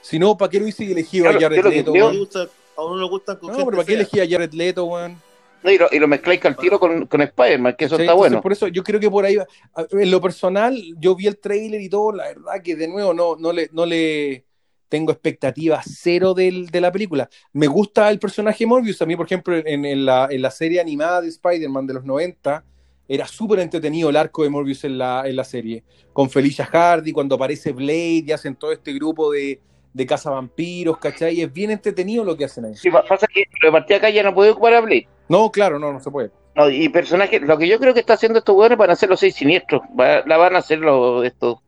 [0.00, 2.18] Si no, ¿para qué lo hubiese elegido Claro, a Jared Leto, creo- A uno le
[2.18, 5.20] gusta- a uno le gustan con No, pero ¿para qué elegí a Jared Leto, weón?
[5.62, 8.40] No, y, lo, y lo mezcláis al tiro con, con Spider-Man, que eso está bueno.
[8.40, 9.46] Por eso yo creo que por ahí, va.
[9.90, 13.34] En lo personal, yo vi el trailer y todo, la verdad que de nuevo no,
[13.34, 14.44] no, le, no le
[14.88, 17.28] tengo expectativas cero del, de la película.
[17.52, 20.80] Me gusta el personaje Morbius, a mí por ejemplo en, en la, en la serie
[20.80, 22.64] animada de Spider-Man de los 90,
[23.08, 25.82] era súper entretenido el arco de Morbius en la, en la serie,
[26.12, 29.60] con Felicia Hardy, cuando aparece Blade y hacen todo este grupo de,
[29.98, 31.40] de cazavampiros, ¿cachai?
[31.42, 32.74] Es bien entretenido lo que hacen ahí.
[32.76, 35.08] Sí, pa- pasa que lo de partida acá ya no puede ocupar a Blade.
[35.28, 36.30] No, claro, no, no se puede.
[36.54, 39.08] No, y personajes, lo que yo creo que está haciendo estos hueones van a ser
[39.08, 39.82] los seis siniestros.
[39.98, 41.58] Va- la van a hacer los estos.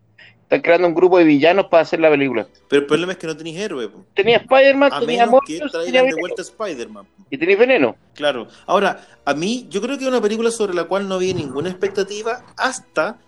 [0.43, 2.47] Están creando un grupo de villanos para hacer la película.
[2.69, 3.89] Pero el problema es que no tenéis héroe.
[3.89, 4.05] po.
[4.15, 7.07] Tenía Spider-Man, A tenía menos que Morbius, tenía traigan de vuelta Spider-Man.
[7.31, 7.97] Y tenía Veneno.
[8.15, 8.47] Claro.
[8.67, 11.69] Ahora, a mí, yo creo que es una película sobre la cual no había ninguna
[11.69, 13.19] expectativa hasta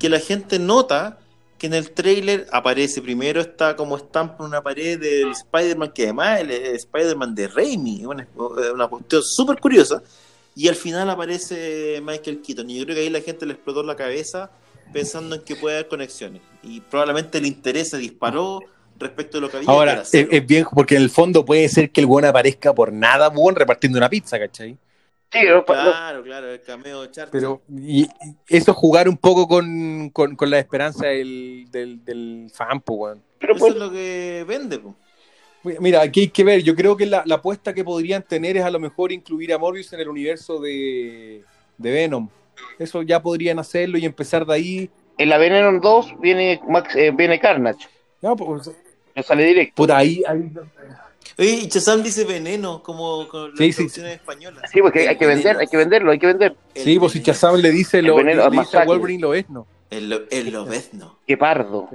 [0.00, 1.18] que la gente nota
[1.58, 6.04] que en el tráiler aparece primero está como estampa en una pared del Spider-Man, que
[6.04, 8.26] además el Spider-Man de Raimi, una,
[8.72, 10.02] una cuestión súper curiosa,
[10.54, 12.70] y al final aparece Michael Keaton.
[12.70, 14.50] Y yo creo que ahí la gente le explotó la cabeza
[14.92, 16.42] pensando en que puede haber conexiones.
[16.62, 18.60] Y probablemente el interés se disparó
[18.98, 19.70] respecto de lo que había.
[19.70, 23.28] Ahora, es bien, porque en el fondo puede ser que el buen aparezca por nada,
[23.28, 24.76] buen repartiendo una pizza, ¿cachai?
[25.30, 27.30] Sí, Claro, claro, el cameo de Charles.
[27.32, 28.06] Pero y,
[28.48, 32.98] eso es jugar un poco con, con, con la esperanza del, del, del fan, pues,
[32.98, 33.22] weón.
[33.38, 34.94] pero Eso pues, es lo que vende, po.
[35.80, 36.62] Mira, aquí hay que ver.
[36.62, 39.58] Yo creo que la, la apuesta que podrían tener es a lo mejor incluir a
[39.58, 41.42] Morbius en el universo de,
[41.76, 42.28] de Venom.
[42.78, 44.90] Eso ya podrían hacerlo y empezar de ahí.
[45.18, 47.86] en la Veneno 2 viene, Max, eh, viene Carnage.
[48.22, 48.70] No, pues,
[49.14, 49.74] No sale directo.
[49.74, 50.50] por ahí, ahí-
[51.38, 54.70] Oye, y Chazam dice veneno, como con las Sí, sí, traducciones españolas.
[54.72, 56.56] Sí, porque hay que vender, hay que venderlo, hay que vender.
[56.74, 57.22] El Sí, pues si.
[57.22, 58.84] Chazam le dice, lo, El veneno le dice a.
[58.84, 59.66] Wolverine lo es, ¿no?
[59.90, 61.18] El, lo- el lobezno.
[61.26, 61.88] Qué pardo.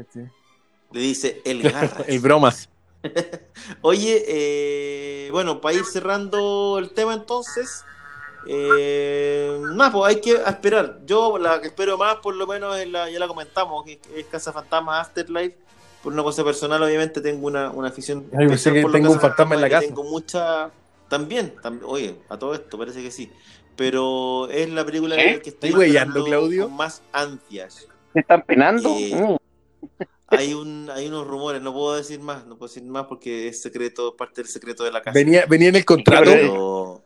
[0.92, 2.06] Le dice el garras.
[2.08, 2.70] El bromas.
[3.82, 7.84] Oye, eh, bueno, para ir cerrando el tema entonces,
[8.48, 11.00] eh, nada, pues hay que esperar.
[11.06, 14.26] Yo la que espero más, por lo menos, es la, ya la comentamos, que es
[14.28, 15.58] Casa Fantasma Afterlife.
[16.04, 18.26] Por una cosa personal, obviamente, tengo una, una afición.
[18.38, 19.88] Ay, especial que tengo un fantasma en la casa.
[19.88, 20.70] Tengo mucha.
[21.10, 23.32] También, también, oye, a todo esto parece que sí.
[23.76, 25.40] Pero es la película ¿Eh?
[25.42, 26.64] que estoy ¿Estás huellando, esperando Claudio?
[26.68, 27.88] con más ansias.
[28.14, 28.96] ¿Me están penando?
[29.00, 29.38] Eh, Mm.
[30.30, 33.62] Hay un hay unos rumores, no puedo decir más, no puedo decir más porque es
[33.62, 35.14] secreto, parte del secreto de la casa.
[35.14, 36.24] Venía, venía en el contrato.
[36.32, 37.04] Pero-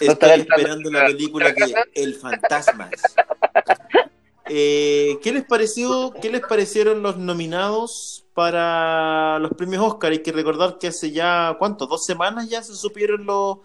[0.00, 2.90] estoy esperando la- película que El Fantasmas.
[4.52, 6.12] Eh, ¿Qué les pareció?
[6.20, 10.10] ¿Qué les parecieron los nominados para los premios Oscar?
[10.10, 11.86] Hay que recordar que hace ya, ¿cuánto?
[11.86, 13.58] Dos semanas ya se supieron los,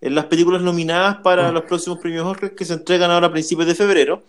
[0.00, 3.66] en las películas nominadas para los próximos premios Oscar que se entregan ahora a principios
[3.66, 4.22] de febrero.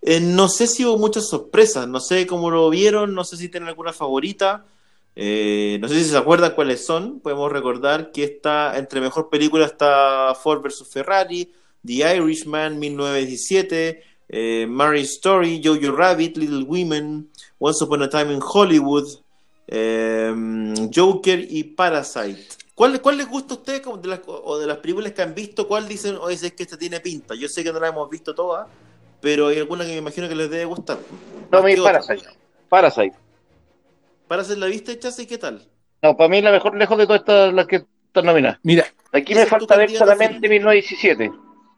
[0.00, 3.48] Eh, no sé si hubo muchas sorpresas, no sé cómo lo vieron, no sé si
[3.48, 4.64] tienen alguna favorita.
[5.16, 7.18] Eh, no sé si se acuerdan cuáles son.
[7.18, 11.52] Podemos recordar que está entre mejor película está Ford vs Ferrari,
[11.84, 17.28] The Irishman 1917, eh, Mary Story, Jojo Rabbit, Little Women,
[17.58, 19.06] Once Upon a Time in Hollywood,
[19.68, 20.34] eh,
[20.92, 22.42] Joker y Parasite.
[22.74, 25.68] ¿Cuál, ¿Cuál les gusta a ustedes de las, o de las películas que han visto?
[25.68, 27.34] ¿Cuál dicen, o es que esta tiene pinta?
[27.34, 28.66] Yo sé que no la hemos visto todas,
[29.20, 30.98] pero hay alguna que me imagino que les debe gustar.
[31.50, 32.24] No, mi Parasite.
[32.70, 33.14] Parasite.
[34.26, 35.24] ¿Parasite la viste, Chase?
[35.24, 35.68] ¿Y qué tal?
[36.00, 38.58] No, para mí la mejor lejos de todas estas las que están nominadas.
[38.62, 41.30] Mira, aquí me falta ver solamente 1917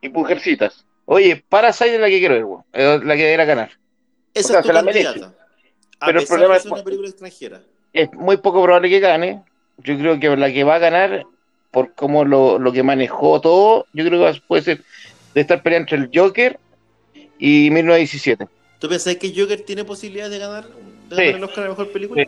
[0.03, 0.87] y Mujercitas.
[1.07, 3.71] Oye, Parasite es la que quiero ver, es la que debería ganar.
[4.33, 5.21] Esa o sea, es tu se la merece.
[6.05, 7.63] Pero el problema es una película extranjera.
[7.93, 9.43] Es muy poco probable que gane.
[9.79, 11.27] Yo creo que la que va a ganar,
[11.71, 14.81] por cómo lo, lo que manejó todo, yo creo que puede ser
[15.35, 16.59] de estar peleando entre el Joker
[17.39, 18.47] y 1917.
[18.79, 20.67] ¿Tú pensás que Joker tiene posibilidades de ganar,
[21.09, 22.25] de ganar el Oscar a la mejor película?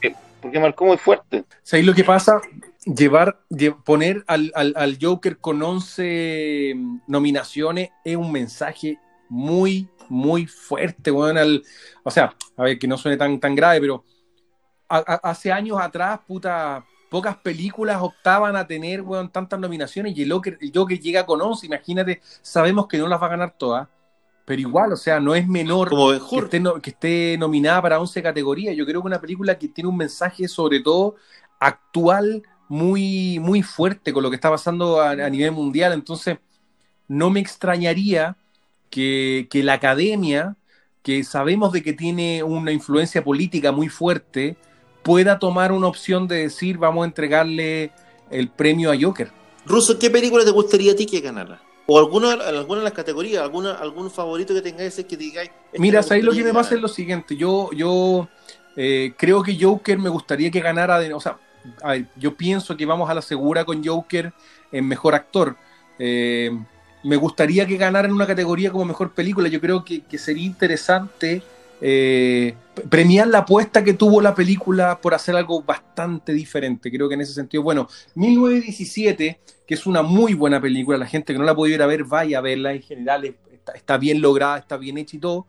[0.00, 0.12] Sí.
[0.40, 1.44] Porque marcó muy fuerte.
[1.62, 2.40] ¿Sabéis lo que pasa?
[2.86, 3.40] Llevar,
[3.84, 6.74] poner al, al, al, Joker con 11
[7.08, 11.64] nominaciones es un mensaje muy, muy fuerte, bueno, al,
[12.04, 14.04] o sea, a ver, que no suene tan, tan grave, pero
[14.88, 20.22] a, a, hace años atrás, puta, pocas películas optaban a tener, bueno, tantas nominaciones y
[20.22, 23.54] el Joker, el Joker llega con 11, imagínate, sabemos que no las va a ganar
[23.58, 23.88] todas,
[24.46, 28.22] pero igual, o sea, no es menor que esté, no, que esté, nominada para 11
[28.22, 28.76] categorías.
[28.76, 31.16] Yo creo que una película que tiene un mensaje sobre todo
[31.58, 35.92] actual muy, muy fuerte con lo que está pasando a, a nivel mundial.
[35.92, 36.38] Entonces,
[37.08, 38.36] no me extrañaría
[38.90, 40.56] que, que, la academia,
[41.02, 44.56] que sabemos de que tiene una influencia política muy fuerte,
[45.02, 47.92] pueda tomar una opción de decir, vamos a entregarle
[48.30, 49.30] el premio a Joker.
[49.64, 51.60] Russo, ¿qué película te gustaría a ti que ganara?
[51.86, 55.50] O alguna, alguna de las categorías, alguna, algún favorito que tengáis que digáis.
[55.78, 57.36] Mira, ahí lo que me pasa es lo siguiente.
[57.36, 58.28] Yo, yo
[58.74, 60.98] eh, creo que Joker me gustaría que ganara.
[60.98, 61.38] De, o sea,
[62.16, 64.32] yo pienso que vamos a la segura con Joker
[64.72, 65.56] en mejor actor.
[65.98, 66.50] Eh,
[67.02, 69.48] me gustaría que ganara en una categoría como mejor película.
[69.48, 71.42] Yo creo que, sería interesante
[71.80, 72.54] eh,
[72.88, 76.90] premiar la apuesta que tuvo la película por hacer algo bastante diferente.
[76.90, 81.32] Creo que en ese sentido, bueno, 1917, que es una muy buena película, la gente
[81.32, 83.36] que no la puede ir a ver, vaya a verla, en general
[83.74, 85.46] está bien lograda, está bien hecha y todo,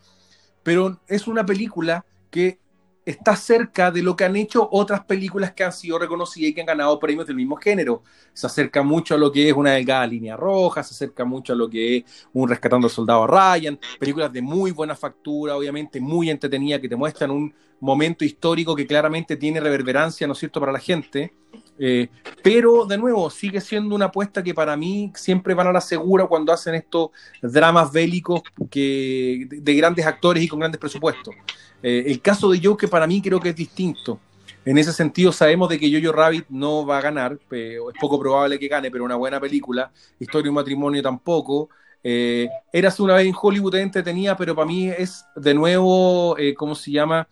[0.63, 2.59] pero es una película que
[3.07, 6.59] está cerca de lo que han hecho otras películas que han sido reconocidas y que
[6.59, 8.03] han ganado premios del mismo género.
[8.33, 11.55] Se acerca mucho a lo que es una delgada línea roja, se acerca mucho a
[11.55, 12.03] lo que es
[12.33, 16.97] un rescatando al soldado Ryan, películas de muy buena factura, obviamente muy entretenida, que te
[16.97, 21.31] muestran un momento histórico que claramente tiene reverberancia, ¿no es cierto?, para la gente.
[21.79, 22.09] Eh,
[22.41, 26.25] pero de nuevo, sigue siendo una apuesta que para mí siempre van a la segura
[26.25, 27.09] cuando hacen estos
[27.41, 31.35] dramas bélicos que, de, de grandes actores y con grandes presupuestos.
[31.83, 34.19] Eh, el caso de Joker para mí creo que es distinto.
[34.65, 38.59] En ese sentido sabemos de que Jojo Rabbit no va a ganar, es poco probable
[38.59, 39.91] que gane, pero una buena película.
[40.19, 41.69] Historia de un matrimonio tampoco.
[42.03, 46.75] Eh, Eras una vez en Hollywood entretenida, pero para mí es de nuevo, eh, ¿cómo
[46.75, 47.27] se llama?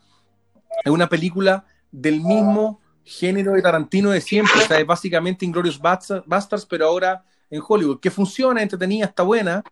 [0.84, 6.66] Es una película del mismo género de Tarantino de siempre, o es básicamente Inglorious Bastards,
[6.66, 9.64] pero ahora en Hollywood, que funciona, entretenida, está buena,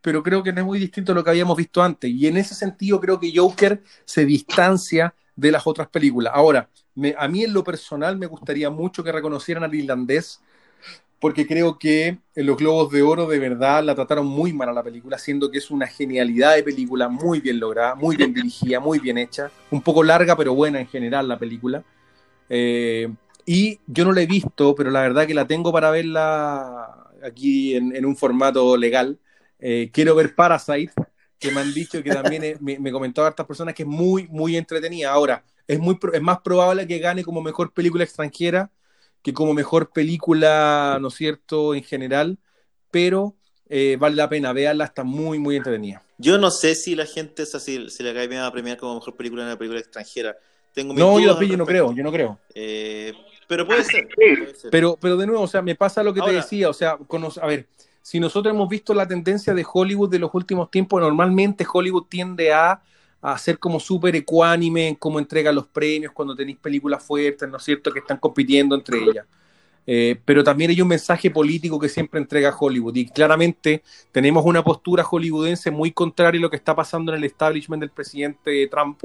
[0.00, 2.10] pero creo que no es muy distinto a lo que habíamos visto antes.
[2.10, 6.32] Y en ese sentido creo que Joker se distancia de las otras películas.
[6.34, 10.40] Ahora, me, a mí en lo personal me gustaría mucho que reconocieran al irlandés,
[11.18, 14.72] porque creo que en los Globos de Oro de verdad la trataron muy mal a
[14.72, 18.80] la película, siendo que es una genialidad de película, muy bien lograda, muy bien dirigida,
[18.80, 21.82] muy bien hecha, un poco larga pero buena en general la película.
[22.48, 23.08] Eh,
[23.44, 27.74] y yo no la he visto, pero la verdad que la tengo para verla aquí
[27.74, 29.18] en, un formato legal.
[29.58, 30.92] Eh, quiero ver Parasite,
[31.38, 34.56] que me han dicho que también me, me comentó a personas que es muy, muy
[34.56, 35.12] entretenida.
[35.12, 38.70] Ahora, es, muy, es más probable que gane como mejor película extranjera
[39.26, 42.38] que como mejor película, ¿no es cierto?, en general,
[42.92, 43.34] pero
[43.68, 46.00] eh, vale la pena, véanla, está muy, muy entretenida.
[46.16, 49.16] Yo no sé si la gente, es así, si Academia va a premiar como mejor
[49.16, 50.36] película en una película extranjera.
[50.76, 52.38] Tengo no, yo, no creo, yo no creo.
[52.54, 53.10] Eh,
[53.48, 56.20] pero puede ser, puede ser, Pero, pero de nuevo, o sea, me pasa lo que
[56.20, 57.66] Ahora, te decía, o sea, con, a ver,
[58.02, 62.52] si nosotros hemos visto la tendencia de Hollywood de los últimos tiempos, normalmente Hollywood tiende
[62.52, 62.82] a,
[63.22, 67.56] a ser como súper ecuánime en cómo entrega los premios cuando tenéis películas fuertes, ¿no
[67.56, 69.24] es cierto?, que están compitiendo entre ellas.
[69.86, 74.62] Eh, pero también hay un mensaje político que siempre entrega Hollywood y claramente tenemos una
[74.62, 79.00] postura hollywoodense muy contraria a lo que está pasando en el establishment del presidente Trump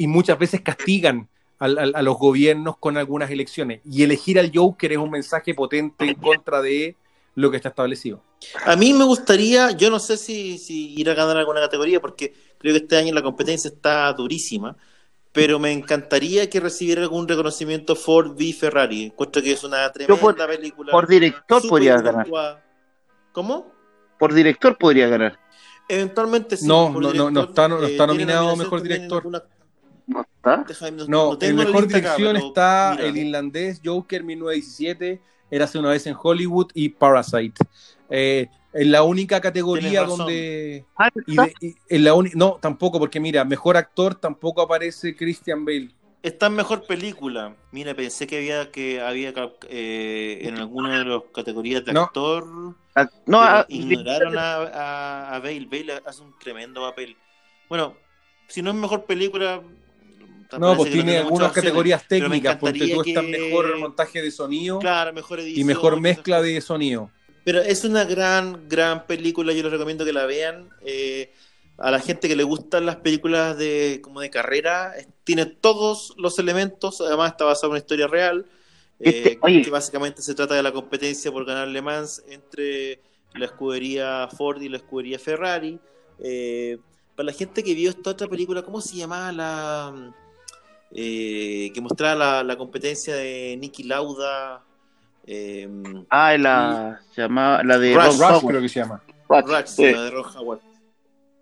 [0.00, 1.28] y muchas veces castigan
[1.58, 5.52] a, a- a los gobiernos con algunas elecciones y elegir al Joker es un mensaje
[5.54, 6.96] potente en contra de
[7.34, 8.22] lo que está establecido.
[8.64, 12.32] A mí me gustaría, yo no sé si, si ir a ganar alguna categoría, porque
[12.56, 14.74] creo que este año la competencia está durísima,
[15.32, 19.04] pero me encantaría que recibiera algún reconocimiento Ford v Ferrari.
[19.04, 20.90] Encuentro que es una tremenda por- película.
[20.92, 22.26] Por director súper podría bien ganar.
[23.32, 23.70] ¿Cómo?
[24.18, 25.38] Por director podría ganar.
[25.88, 26.66] Eventualmente sí.
[26.66, 29.18] No, por no, no, no está- no eh, está nominado mejor director.
[29.18, 29.42] alguna-
[30.10, 30.64] ¿No está?
[30.66, 33.08] déjame- no- en mejor acá, dirección está mira.
[33.08, 35.20] el irlandés Joker 1917,
[35.52, 37.54] Érase una vez en Hollywood y Parasite.
[38.08, 40.84] Eh, en la única categoría donde...
[40.96, 41.44] Ah, y ¿está?
[41.46, 45.90] de- y en la uni- no, tampoco, porque mira, mejor actor tampoco aparece Christian Bale.
[46.22, 47.56] Está en mejor película.
[47.72, 49.32] Mira, pensé que había que había
[49.68, 52.02] eh, en alguna de las categorías de No.
[52.02, 52.46] actor.
[52.94, 55.66] Ah, no, ah, ignoraron a, a, a Bale.
[55.68, 57.16] Bale hace un tremendo papel.
[57.68, 57.96] Bueno,
[58.46, 59.62] si no es mejor película.
[60.58, 65.12] No, pues tiene algunas categorías técnicas, porque tú estás que- mejor montaje de sonido Claro,
[65.12, 65.60] mejor edición.
[65.60, 67.10] y mejor mezcla de sonido.
[67.44, 69.52] Pero es una gran, gran película.
[69.52, 70.68] Yo les recomiendo que la vean.
[70.84, 71.32] Eh,
[71.78, 74.92] a la gente que le gustan las películas de como de carrera,
[75.24, 77.00] tiene todos los elementos.
[77.00, 78.44] Además, está basada en una historia real.
[78.98, 79.62] Este- eh, oye.
[79.62, 83.00] que básicamente se trata de la competencia por ganar Le Mans entre
[83.34, 85.78] la escudería Ford y la escudería Ferrari.
[86.22, 86.76] Eh,
[87.16, 90.12] para la gente que vio esta otra película, ¿cómo se llamaba la
[90.92, 94.62] eh, que mostraba la, la competencia de Nicky Lauda?
[95.26, 95.68] Eh,
[96.08, 99.02] Ah, la, llamaba, la de Rush, Ron Rush creo que se llama.
[99.28, 99.92] Rush, Rush, sí.
[99.92, 100.60] la de Ron Howard.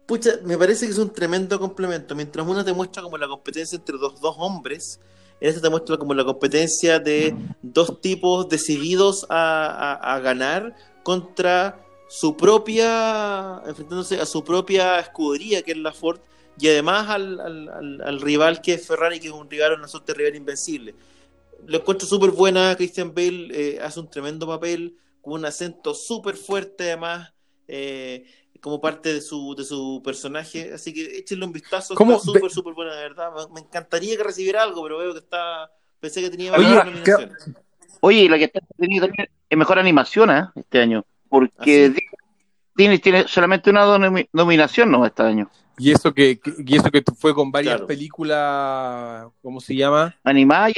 [0.07, 2.15] Pucha, me parece que es un tremendo complemento.
[2.15, 4.99] Mientras una te muestra como la competencia entre dos, dos hombres,
[5.41, 10.75] en esta te muestra como la competencia de dos tipos decididos a, a- a ganar
[11.03, 11.79] contra
[12.09, 16.19] su propia, enfrentándose a su propia escudería, que es la Ford,
[16.61, 19.89] y además al, al- al- al rival que es Ferrari, que es un rival, una
[19.89, 20.95] suerte de rival invencible.
[21.67, 26.37] Lo encuentro súper buena, Christian Bale eh, hace un tremendo papel, con un acento súper
[26.37, 27.33] fuerte además,
[27.67, 28.25] eh,
[28.61, 32.15] como parte de su, de su personaje, así que échenle un vistazo, ¿Cómo?
[32.17, 33.31] está súper, súper buena, de verdad.
[33.35, 36.85] Me, me encantaría que recibiera algo, pero veo que está, pensé que tenía Oye, varias
[36.87, 37.51] nominaciones.
[38.01, 40.45] Oye, y la que está entretenida también es mejor animación ¿eh?
[40.55, 41.05] este año.
[41.29, 42.17] Porque ¿Ah?
[42.75, 45.51] Disney tiene solamente una nomi- nominación no este año.
[45.79, 47.87] Y eso que, que- y eso que fue con varias Claro.
[47.87, 50.15] películas, ¿cómo se llama?
[50.25, 50.75] Animada y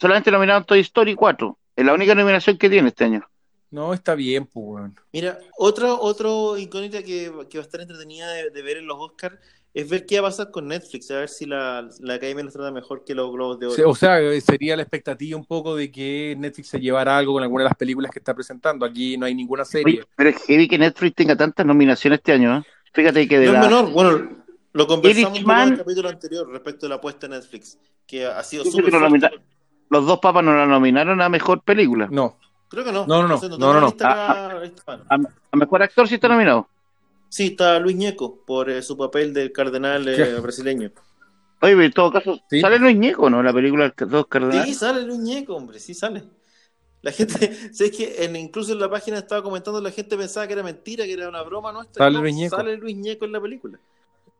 [0.00, 1.56] solamente nominado en Toy Story 4.
[1.76, 3.26] Es la única nominación que tiene este año.
[3.70, 4.96] No, está bien, pues, weón.
[5.12, 8.98] Mira, otro, otro incógnita que, que va a estar entretenida de, de ver en los
[8.98, 9.38] Oscars
[9.72, 12.52] es ver qué va a pasar con Netflix, a ver si la, la Academia los
[12.52, 13.88] trata mejor que los Globos de Oro.
[13.90, 17.62] O sea, sería la expectativa un poco de que Netflix se llevara algo con alguna
[17.62, 18.84] de las películas que está presentando.
[18.84, 20.00] Aquí no hay ninguna serie.
[20.00, 22.58] Oye, pero es heavy que Netflix tenga tantas nominaciones este año.
[22.58, 22.62] ¿eh?
[22.92, 23.60] Fíjate que de no la...
[23.60, 24.28] es menor, bueno,
[24.72, 27.78] lo conversamos un poco en Irishman- el capítulo anterior respecto de la apuesta de Netflix,
[28.06, 28.92] que ha sido Sí, súper
[29.90, 32.06] los dos papas no la nominaron a mejor película.
[32.10, 32.36] No,
[32.68, 33.04] Creo que no.
[33.06, 33.40] No, no, no.
[33.40, 33.80] No, no, no.
[33.80, 35.14] la lista a.
[35.16, 35.18] A,
[35.50, 36.68] a mejor actor sí está nominado.
[37.28, 40.90] Sí, está Luis Ñeco por eh, su papel del cardenal eh, brasileño.
[41.62, 42.60] Oye, pero en todo caso, Sí.
[42.60, 43.42] sale Luis Ñeco, ¿no?
[43.42, 44.78] La película de Dos Sí, Cardenales.
[44.78, 46.22] sale Luis Ñeco, hombre, sí sale.
[47.02, 47.34] La gente,
[47.72, 51.04] ¿sabes que en, incluso en la página estaba comentando, la gente pensaba que era mentira,
[51.04, 52.04] que era una broma nuestra.
[52.04, 52.56] Sale No, Luis Ñeco.
[52.56, 53.78] Sale Luis Ñeco en la película.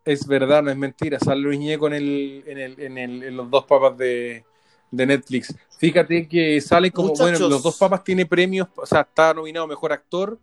[0.05, 1.19] es verdad, no es mentira.
[1.19, 4.45] Sale Luis Ñeco en, el, en, el, en, el, en los dos papas de,
[4.91, 5.55] de Netflix.
[5.79, 7.39] Fíjate que sale como, Muchachos.
[7.39, 10.39] bueno, los dos papas tiene premios, o sea, está nominado Mejor Actor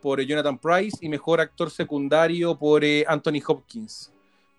[0.00, 4.12] por eh, Jonathan Price y Mejor Actor Secundario por eh, Anthony Hopkins.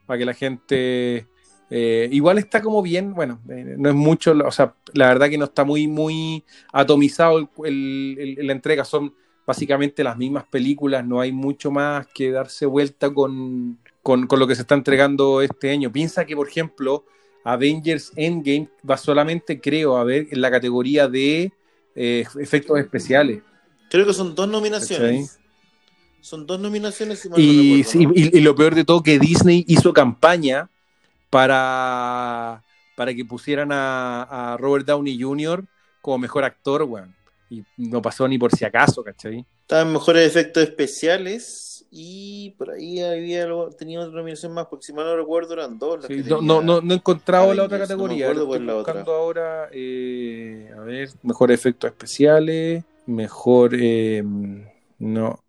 [0.05, 1.28] Para que la gente...
[1.76, 5.39] eh, igual está como bien, bueno, eh, no es mucho, o sea, la verdad que
[5.39, 9.13] no está muy, muy atomizado el, el- el- la entrega, son
[9.47, 14.45] básicamente las mismas películas, no hay mucho más que darse vuelta con, con, con lo
[14.47, 15.91] que se está entregando este año.
[15.91, 17.05] Piensa que, por ejemplo,
[17.43, 21.51] Avengers Endgame va solamente, creo, a ver, en la categoría de
[21.95, 23.41] eh, efectos especiales.
[23.89, 25.39] Creo que son dos nominaciones.
[26.21, 28.13] Son dos nominaciones, si mal no Y, recuerdo, sí, ¿no?
[28.15, 30.69] y- y lo peor de todo, que Disney hizo campaña
[31.34, 32.63] para,
[32.95, 35.65] para que pusieran a, a Robert Downey Jr.
[35.99, 37.15] como mejor actor, weón.
[37.49, 39.43] Y no pasó ni por si acaso, ¿cachai?
[39.61, 44.93] Estaban mejores efectos especiales y por ahí había algo, tenía otra nominación más, porque si
[44.93, 46.01] mal no recuerdo eran dos.
[46.03, 48.31] las Sí, no, no, no, no he encontrado la otra Avengers, no me categoría.
[48.31, 49.03] Estoy la otra.
[49.03, 54.23] buscando ahora, eh, a ver, mejor efectos especiales, mejor, eh,
[54.99, 55.43] no.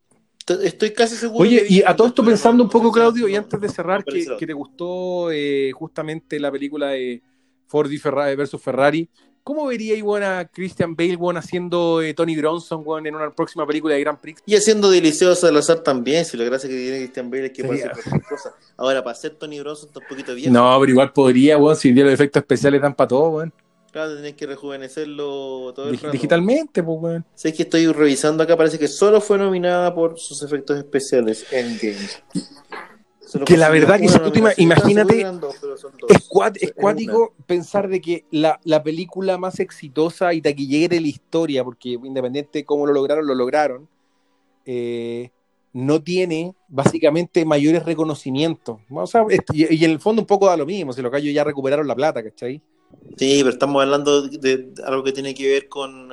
[0.47, 1.49] Estoy casi seguro.
[1.49, 4.37] Oye, y a todo esto pensando un poco, Claudio, y antes de cerrar, que, la
[4.37, 7.23] te gustó eh, justamente la película de
[7.67, 9.09] Ford y Ferrari versus Ferrari.
[9.43, 13.67] ¿Cómo vería bueno, a Christian Bale bueno, haciendo eh, Tony Bronson bueno, en una próxima
[13.67, 14.43] película de Grand Prix?
[14.47, 17.81] Y haciendo delicioso Salazar también, si lo gracia que tiene Christian Bale es que puede
[17.83, 18.55] hacer cualquier cosa.
[18.79, 20.51] Ahora, para ser Tony Bronson está un poquito viejo.
[20.51, 23.53] No, pero igual podría, bueno, si los efectos especiales dan para todo, bueno.
[23.95, 26.11] Claro, tenés que rejuvenecerlo todo el rato.
[26.11, 27.25] Digitalmente, pues, weón.
[27.33, 31.79] Sé que estoy revisando acá, parece que solo fue nominada por sus efectos especiales en
[31.81, 32.21] Games.
[33.47, 35.25] Que la verdad que si tú te imagínate,
[36.09, 36.29] es,
[36.75, 41.91] cuático pensar de que la, la, película más exitosa y taquillera de la historia, porque
[41.91, 43.89] independiente de cómo lo lograron, lo lograron,
[44.67, 45.31] eh,
[45.73, 48.81] no tiene básicamente mayores reconocimientos.
[48.91, 51.33] O sea, y, y, en el fondo un poco da lo mismo, si los gallos
[51.33, 52.61] ya recuperaron la plata, ¿cachai?
[53.17, 56.11] Sí, pero estamos hablando de algo que tiene que ver con,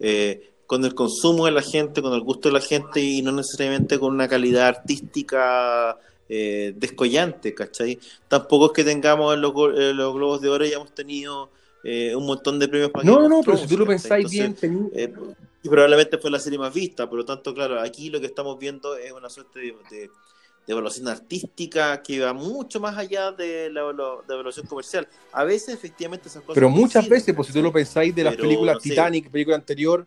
[0.00, 3.32] eh, con el consumo de la gente, con el gusto de la gente y no
[3.32, 5.96] necesariamente con una calidad artística
[6.28, 7.98] eh, descollante, ¿cachai?
[8.26, 11.50] Tampoco es que tengamos en los, Globos de Oro y hemos tenido
[11.84, 14.56] eh, un montón de premios para No, no, pero si tú lo pensáis bien,
[15.64, 18.58] y probablemente fue la serie más vista, por lo tanto, claro, aquí lo que estamos
[18.58, 20.10] viendo es una suerte de de
[20.66, 25.08] evaluación artística que va mucho más allá de la, evaluación comercial.
[25.32, 26.54] A veces, efectivamente, esas cosas.
[26.54, 30.06] Pero muchas veces, pues si tú lo pensáis de las películas Titanic, película anterior,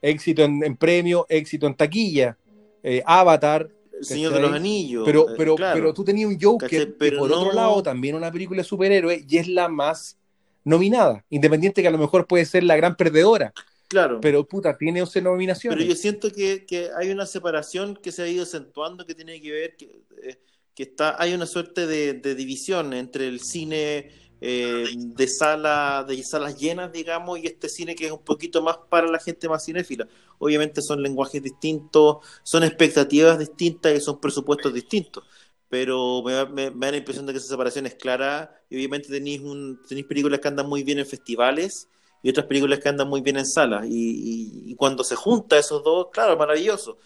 [0.00, 2.36] éxito en, premio, éxito en taquilla,
[2.82, 3.68] eh, Avatar.
[3.98, 5.04] El Señor de los Anillos.
[5.06, 8.60] Pero, eh, pero, pero tú tenías un Joker, pero por otro lado, también una película
[8.60, 10.18] de superhéroe, y es la más
[10.64, 13.52] nominada, independiente que a lo mejor puede ser la gran perdedora.
[13.94, 14.20] Claro.
[14.20, 15.78] Pero puta, tiene 11 nominaciones.
[15.78, 19.52] Pero yo siento que, hay una separación que se ha ido acentuando que tiene que
[19.52, 20.40] ver que, eh,
[20.74, 26.58] que está hay una suerte de, división entre el cine eh, de sala de salas
[26.58, 30.08] llenas, digamos, y este cine que es un poquito más para la gente más cinéfila.
[30.38, 35.22] Obviamente son lenguajes distintos, son expectativas distintas y son presupuestos distintos.
[35.68, 39.80] Pero me, da la impresión de que esa separación es clara y obviamente tenéis, un,
[39.88, 41.88] tenéis películas que andan muy bien en festivales
[42.24, 43.84] y otras películas que andan muy bien en salas.
[43.86, 46.96] Y, cuando se junta esos dos, claro, maravilloso.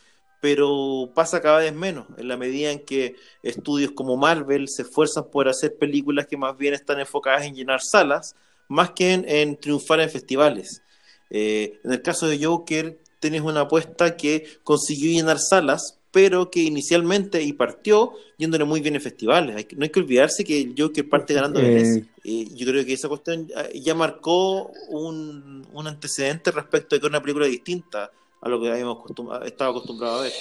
[0.41, 5.29] Pero pasa cada vez menos, en la medida en que estudios como Marvel se esfuerzan
[5.29, 8.37] por hacer películas que más bien están enfocadas en llenar salas,
[8.69, 10.83] más que en, triunfar en festivales.
[11.31, 16.61] Eh, en el caso de Joker, tenés una apuesta que consiguió llenar salas, pero que
[16.61, 19.67] inicialmente y partió yéndole muy bien en festivales.
[19.77, 22.05] no hay que olvidarse que el Joker parte ganando eh...
[22.25, 28.11] yo creo que esa cuestión ya marcó un, antecedente respecto de que una película distinta
[28.41, 28.99] a lo que habíamos
[29.45, 30.33] estado acostumbrados a ver.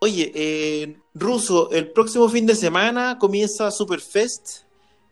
[0.00, 4.64] Oye, eh, Ruso, el próximo fin de semana comienza Superfest,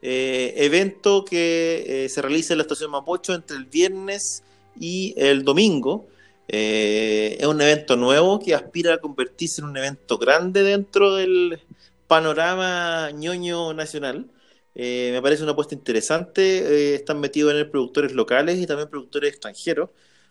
[0.03, 4.43] eh, evento que eh, se realiza en la estación Mapocho entre el viernes
[4.79, 6.09] y el domingo.
[6.49, 11.61] Eh, es un evento nuevo que aspira a convertirse en un evento grande dentro del
[12.07, 14.31] panorama ñoño nacional.
[14.75, 16.93] Eh, me parece una apuesta interesante.
[16.93, 19.91] Eh, están metidos en el productores locales y también productores extranjeros.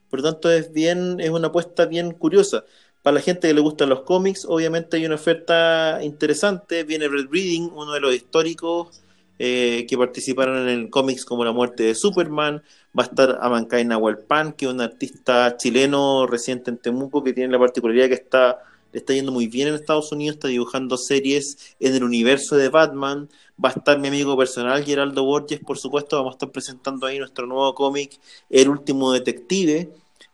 [0.10, 2.66] Por lo tanto, es bien, es una apuesta bien curiosa.
[3.02, 6.84] Para la gente que le gustan los cómics, obviamente hay una oferta interesante.
[6.84, 9.02] Viene Red Reading, uno de los históricos
[9.38, 12.62] que participaron en cómics como La muerte de Superman.
[12.98, 17.52] Va a estar Amancay Nahualpan, que es un artista chileno reciente en Temuco, que tiene
[17.52, 18.60] la particularidad que está,
[18.92, 22.68] le está yendo muy bien en Estados Unidos, está dibujando series en el universo de
[22.68, 23.30] Batman.
[23.64, 26.18] Va a estar mi amigo personal, Geraldo Borges, por supuesto.
[26.18, 28.20] Vamos a estar presentando ahí nuestro nuevo cómic,
[28.50, 29.90] El último detective.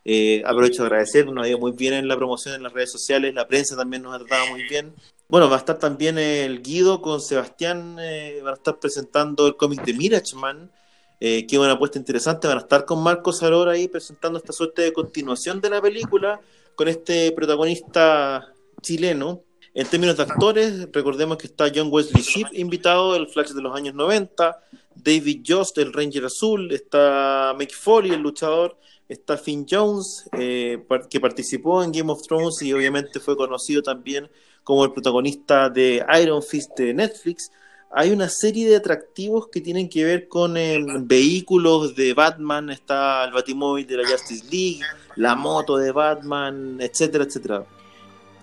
[0.10, 2.92] Eh, aprovecho de agradecer, nos ha ido muy bien en la promoción en las redes
[2.94, 4.94] sociales, la prensa también nos ha tratado muy bien.
[5.28, 9.58] Bueno, va a estar también el Guido con Sebastián, eh, van a estar presentando el
[9.58, 10.72] cómic de Mirachman,
[11.20, 12.48] eh, que es una apuesta interesante.
[12.48, 16.40] Van a estar con Marcos Arora ahí presentando esta suerte de continuación de la película
[16.76, 19.44] con este protagonista chileno.
[19.74, 23.76] En términos de actores, recordemos que está John Wesley Shipp invitado, el Flash de los
[23.76, 24.60] años 90,
[24.96, 28.78] David Jost, el Ranger Azul, está Mick Foley, el luchador,
[29.08, 34.30] está Finn Jones, eh, que participó en Game of Thrones y obviamente fue conocido también
[34.64, 37.52] como el protagonista de Iron Fist de Netflix,
[37.92, 43.24] hay una serie de atractivos que tienen que ver con em, vehículos de Batman, está
[43.26, 44.82] el Batimóvil de la Justice League,
[45.16, 47.66] la moto de Batman, etcétera, etcétera.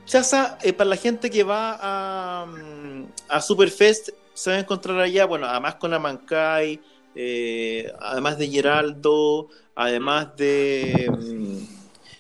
[0.07, 4.99] Chaza, eh, para la gente que va a, mm, a Superfest, se va a encontrar
[4.99, 6.81] allá, bueno, además con Amancay,
[7.15, 11.11] eh, además de Geraldo, además de...
[11.11, 11.75] Mm,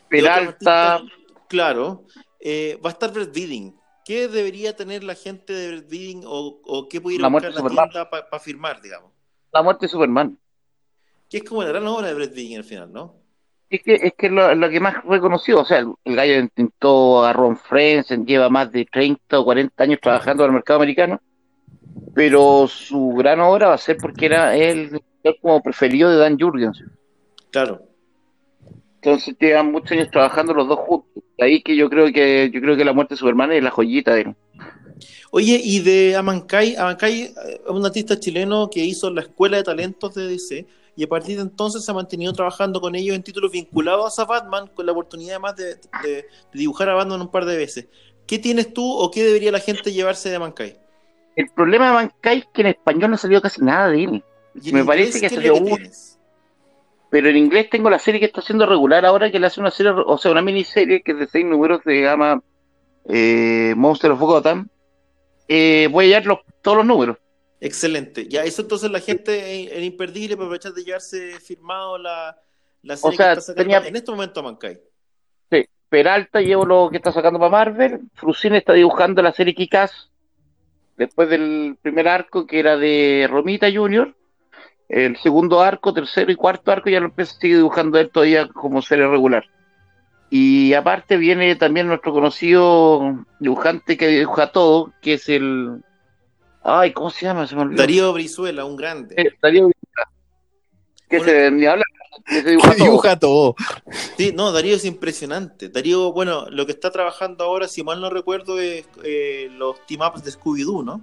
[0.08, 1.02] Peralta.
[1.48, 2.04] claro,
[2.38, 3.74] eh, va a estar Brett Bidding,
[4.04, 7.88] ¿Qué debería tener la gente de Bidding o, o qué puede ir a buscar la
[7.88, 9.10] tienda para firmar, digamos?
[9.52, 10.38] La muerte de Superman.
[11.30, 13.16] Que es como la gran obra de Brett al final, ¿no?
[13.70, 17.32] Es que es que lo, lo que más reconocido, o sea, el, gallo intentó a
[17.32, 21.20] Ron Friends, lleva más de 30 o 40 años trabajando en el mercado americano,
[22.14, 25.00] pero su gran obra va a ser porque era él
[25.40, 26.84] como preferido de Dan Jurgens.
[27.50, 27.93] Claro.
[29.04, 31.22] Entonces llevan muchos años trabajando los dos juntos.
[31.38, 34.14] Ahí que yo creo que yo creo que la muerte de Superman es la joyita
[34.14, 34.34] de él.
[35.30, 40.14] Oye, y de Amancay eh, es un artista chileno que hizo la Escuela de Talentos
[40.14, 40.66] de DC
[40.96, 44.24] y a partir de entonces se ha mantenido trabajando con ellos en títulos vinculados a
[44.24, 47.88] Batman, con la oportunidad además de, de- de dibujar a Batman un par de veces.
[48.26, 50.78] ¿Qué tienes tú o qué debería la gente llevarse de Amancay?
[51.36, 54.24] El problema de Mankai es que en español no salió casi nada de él.
[54.72, 55.76] Me parece que ¿qué es salió uno.
[55.76, 56.13] tienes?
[57.14, 59.70] Pero en inglés tengo la serie que está haciendo regular ahora, que le hace una
[59.70, 62.42] serie, o sea, una miniserie que es de seis números, se llama
[63.08, 64.68] eh, Monster of Gotham.
[65.46, 67.18] Eh, voy a hallar los- todos los números.
[67.60, 68.26] Excelente.
[68.28, 72.36] Ya, eso entonces la gente era imperdible para aprovechar de llevarse firmado la,
[72.82, 74.80] la serie sea, que está sacando tenía- en este momento Amancay.
[75.52, 78.00] Sí, Peralta llevo lo que está sacando para Marvel.
[78.14, 80.10] Frucine está dibujando la serie Kikaz.
[80.96, 84.12] Después del primer arco que era de Romita Jr.
[84.88, 88.82] El segundo arco, tercero y cuarto arco ya lo empieza, sigue dibujando él todavía como
[88.82, 89.44] serie regular.
[90.30, 95.82] Y aparte viene también nuestro conocido dibujante que dibuja todo, que es el.
[96.62, 97.46] Ay, ¿cómo se llama?
[97.46, 97.80] Se me olvidó.
[97.82, 99.14] Darío Brizuela, un grande.
[99.18, 100.10] Eh, Darío Brizuela.
[101.08, 101.32] Que Bueno.
[101.32, 101.84] se ni habla,
[102.26, 102.84] que se dibuja Que todo.
[102.86, 103.54] dibuja todo.
[104.16, 105.68] Sí, no, Darío es impresionante.
[105.68, 110.24] Darío, bueno, lo que está trabajando ahora, si mal no recuerdo, es eh, los team-ups
[110.24, 111.02] de Scooby-Doo, ¿no?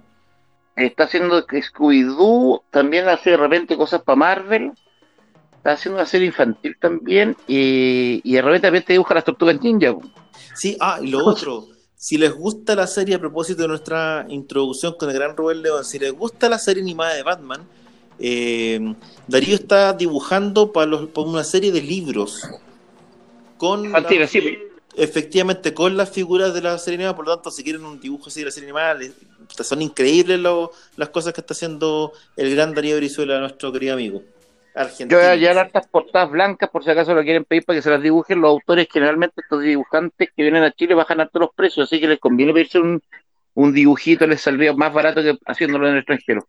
[0.76, 4.72] Está haciendo Scooby-Doo, también hace de repente cosas para Marvel.
[5.56, 7.36] Está haciendo una serie infantil también.
[7.46, 9.94] Y, y de repente también te dibuja las tortugas ninja.
[10.54, 14.94] Sí, ah, y lo otro, si les gusta la serie a propósito de nuestra introducción
[14.98, 17.60] con el gran Robert León, si les gusta la serie animada de Batman,
[18.18, 18.94] eh,
[19.28, 22.42] Darío está dibujando para, los, para una serie de libros
[23.56, 24.58] con Infantil, la- sí.
[24.96, 28.28] efectivamente con las figuras de la serie animada, por lo tanto, si quieren un dibujo
[28.28, 29.14] así de la serie animada, les-
[29.56, 34.22] son increíbles lo- las cosas que está haciendo el gran Darío Brizuela, nuestro querido amigo.
[34.74, 35.18] Yo Argentino.
[35.18, 37.90] voy a llevar hartas portadas blancas por si acaso lo quieren pedir para que se
[37.90, 38.40] las dibujen.
[38.40, 42.08] Los autores, generalmente estos dibujantes que vienen a Chile bajan harto los precios, así que
[42.08, 43.02] les conviene pedirse un,
[43.54, 46.46] un dibujito, les saldría más barato que haciéndolo en el extranjero.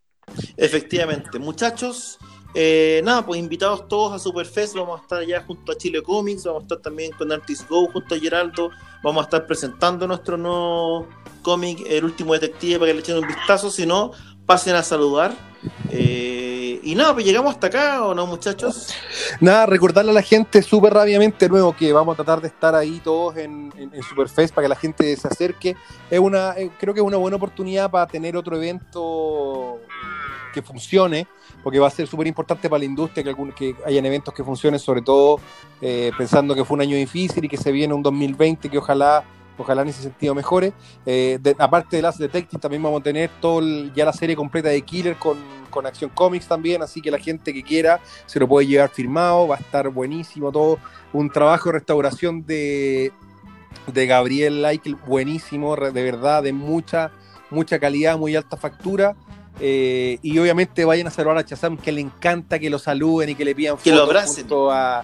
[0.55, 2.17] Efectivamente, muchachos,
[2.53, 6.43] eh, nada, pues invitados todos a Superfest, vamos a estar allá junto a Chile Comics,
[6.45, 8.69] vamos a estar también con Artist Go junto a Geraldo,
[9.03, 11.07] vamos a estar presentando nuestro nuevo
[11.41, 14.11] cómic, El último detective, para que le echen un vistazo, si no,
[14.45, 15.34] pasen a saludar.
[15.89, 18.93] Eh, y nada, pues llegamos hasta acá, ¿o no, muchachos?
[19.39, 22.99] Nada, recordarle a la gente súper rápidamente nuevo que vamos a tratar de estar ahí
[23.03, 25.75] todos en, en- en Superfest para que la gente se acerque.
[26.09, 29.80] Es una, eh, creo que es una buena oportunidad para tener otro evento
[30.53, 31.27] que funcione,
[31.64, 34.44] porque va a ser súper importante para la industria que, algún- que hayan eventos que
[34.44, 35.40] funcionen, sobre todo
[35.81, 39.23] eh, pensando que fue un año difícil y que se viene un 2020 que ojalá
[39.56, 40.73] ojalá en ese sentido mejore.
[41.06, 43.61] Eh, aparte de las Detective, también vamos a tener todo
[43.95, 45.38] ya la serie completa de Killer con,
[45.69, 49.48] con Action Comics también, así que la gente que quiera se lo puede llevar firmado,
[49.48, 50.80] va a estar buenísimo todo.
[51.14, 53.11] Un trabajo de restauración de,
[53.94, 57.11] de Gabriel Laikel buenísimo, de verdad, de mucha,
[57.52, 59.15] mucha calidad, muy alta factura.
[59.59, 63.35] Eh, y obviamente vayan a saludar a Chazam, que le encanta que lo saluden y
[63.35, 64.47] que le pidan Que lo abracen.
[64.71, 65.03] a,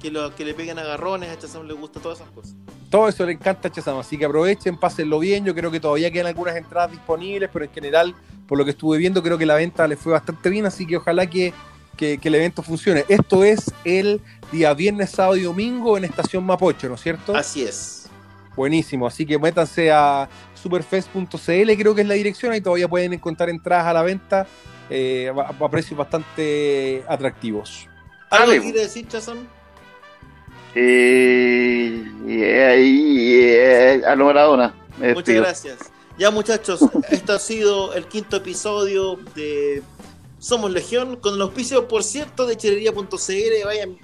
[0.00, 2.54] Que, lo, que le peguen agarrones, a Chazam le gusta todas esas cosas.
[2.90, 5.44] todo eso le encanta a Chazam, así que aprovechen, pásenlo bien.
[5.44, 8.14] Yo creo que todavía quedan algunas entradas disponibles, pero en general,
[8.46, 10.96] por lo que estuve viendo, creo que la venta le fue bastante bien, así que
[10.98, 11.52] ojalá que,
[11.96, 13.04] que- que el evento funcione.
[13.08, 14.20] Esto es el
[14.52, 17.34] día viernes, sábado y domingo en Estación Mapocho, ¿no es cierto?
[17.34, 18.04] Así es.
[18.54, 20.28] Buenísimo, así que métanse a
[20.58, 24.46] superfest.cl, creo que es la dirección, ahí todavía pueden encontrar entradas a la venta
[24.90, 27.88] eh, a, a precios bastante atractivos.
[28.30, 29.46] ¿Algo que quiere decir, Chazam?
[30.74, 34.74] Eh, yeah, yeah, a lo Maradona.
[34.98, 35.42] Muchas despido.
[35.42, 35.78] gracias.
[36.18, 36.80] Ya muchachos,
[37.10, 39.82] este ha sido el quinto episodio de
[40.38, 43.64] Somos Legión, con el auspicio, por cierto, de chelería.cl.
[43.64, 43.98] Vayan,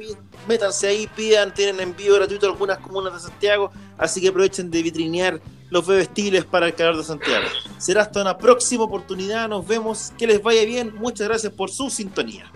[0.49, 4.83] métanse ahí, pidan, tienen envío gratuito a algunas comunas de Santiago, así que aprovechen de
[4.83, 5.41] vitrinear
[5.71, 7.47] los bebestiles para el calor de Santiago.
[7.79, 11.91] Será hasta una próxima oportunidad, nos vemos, que les vaya bien, muchas gracias por su
[11.91, 12.51] sintonía.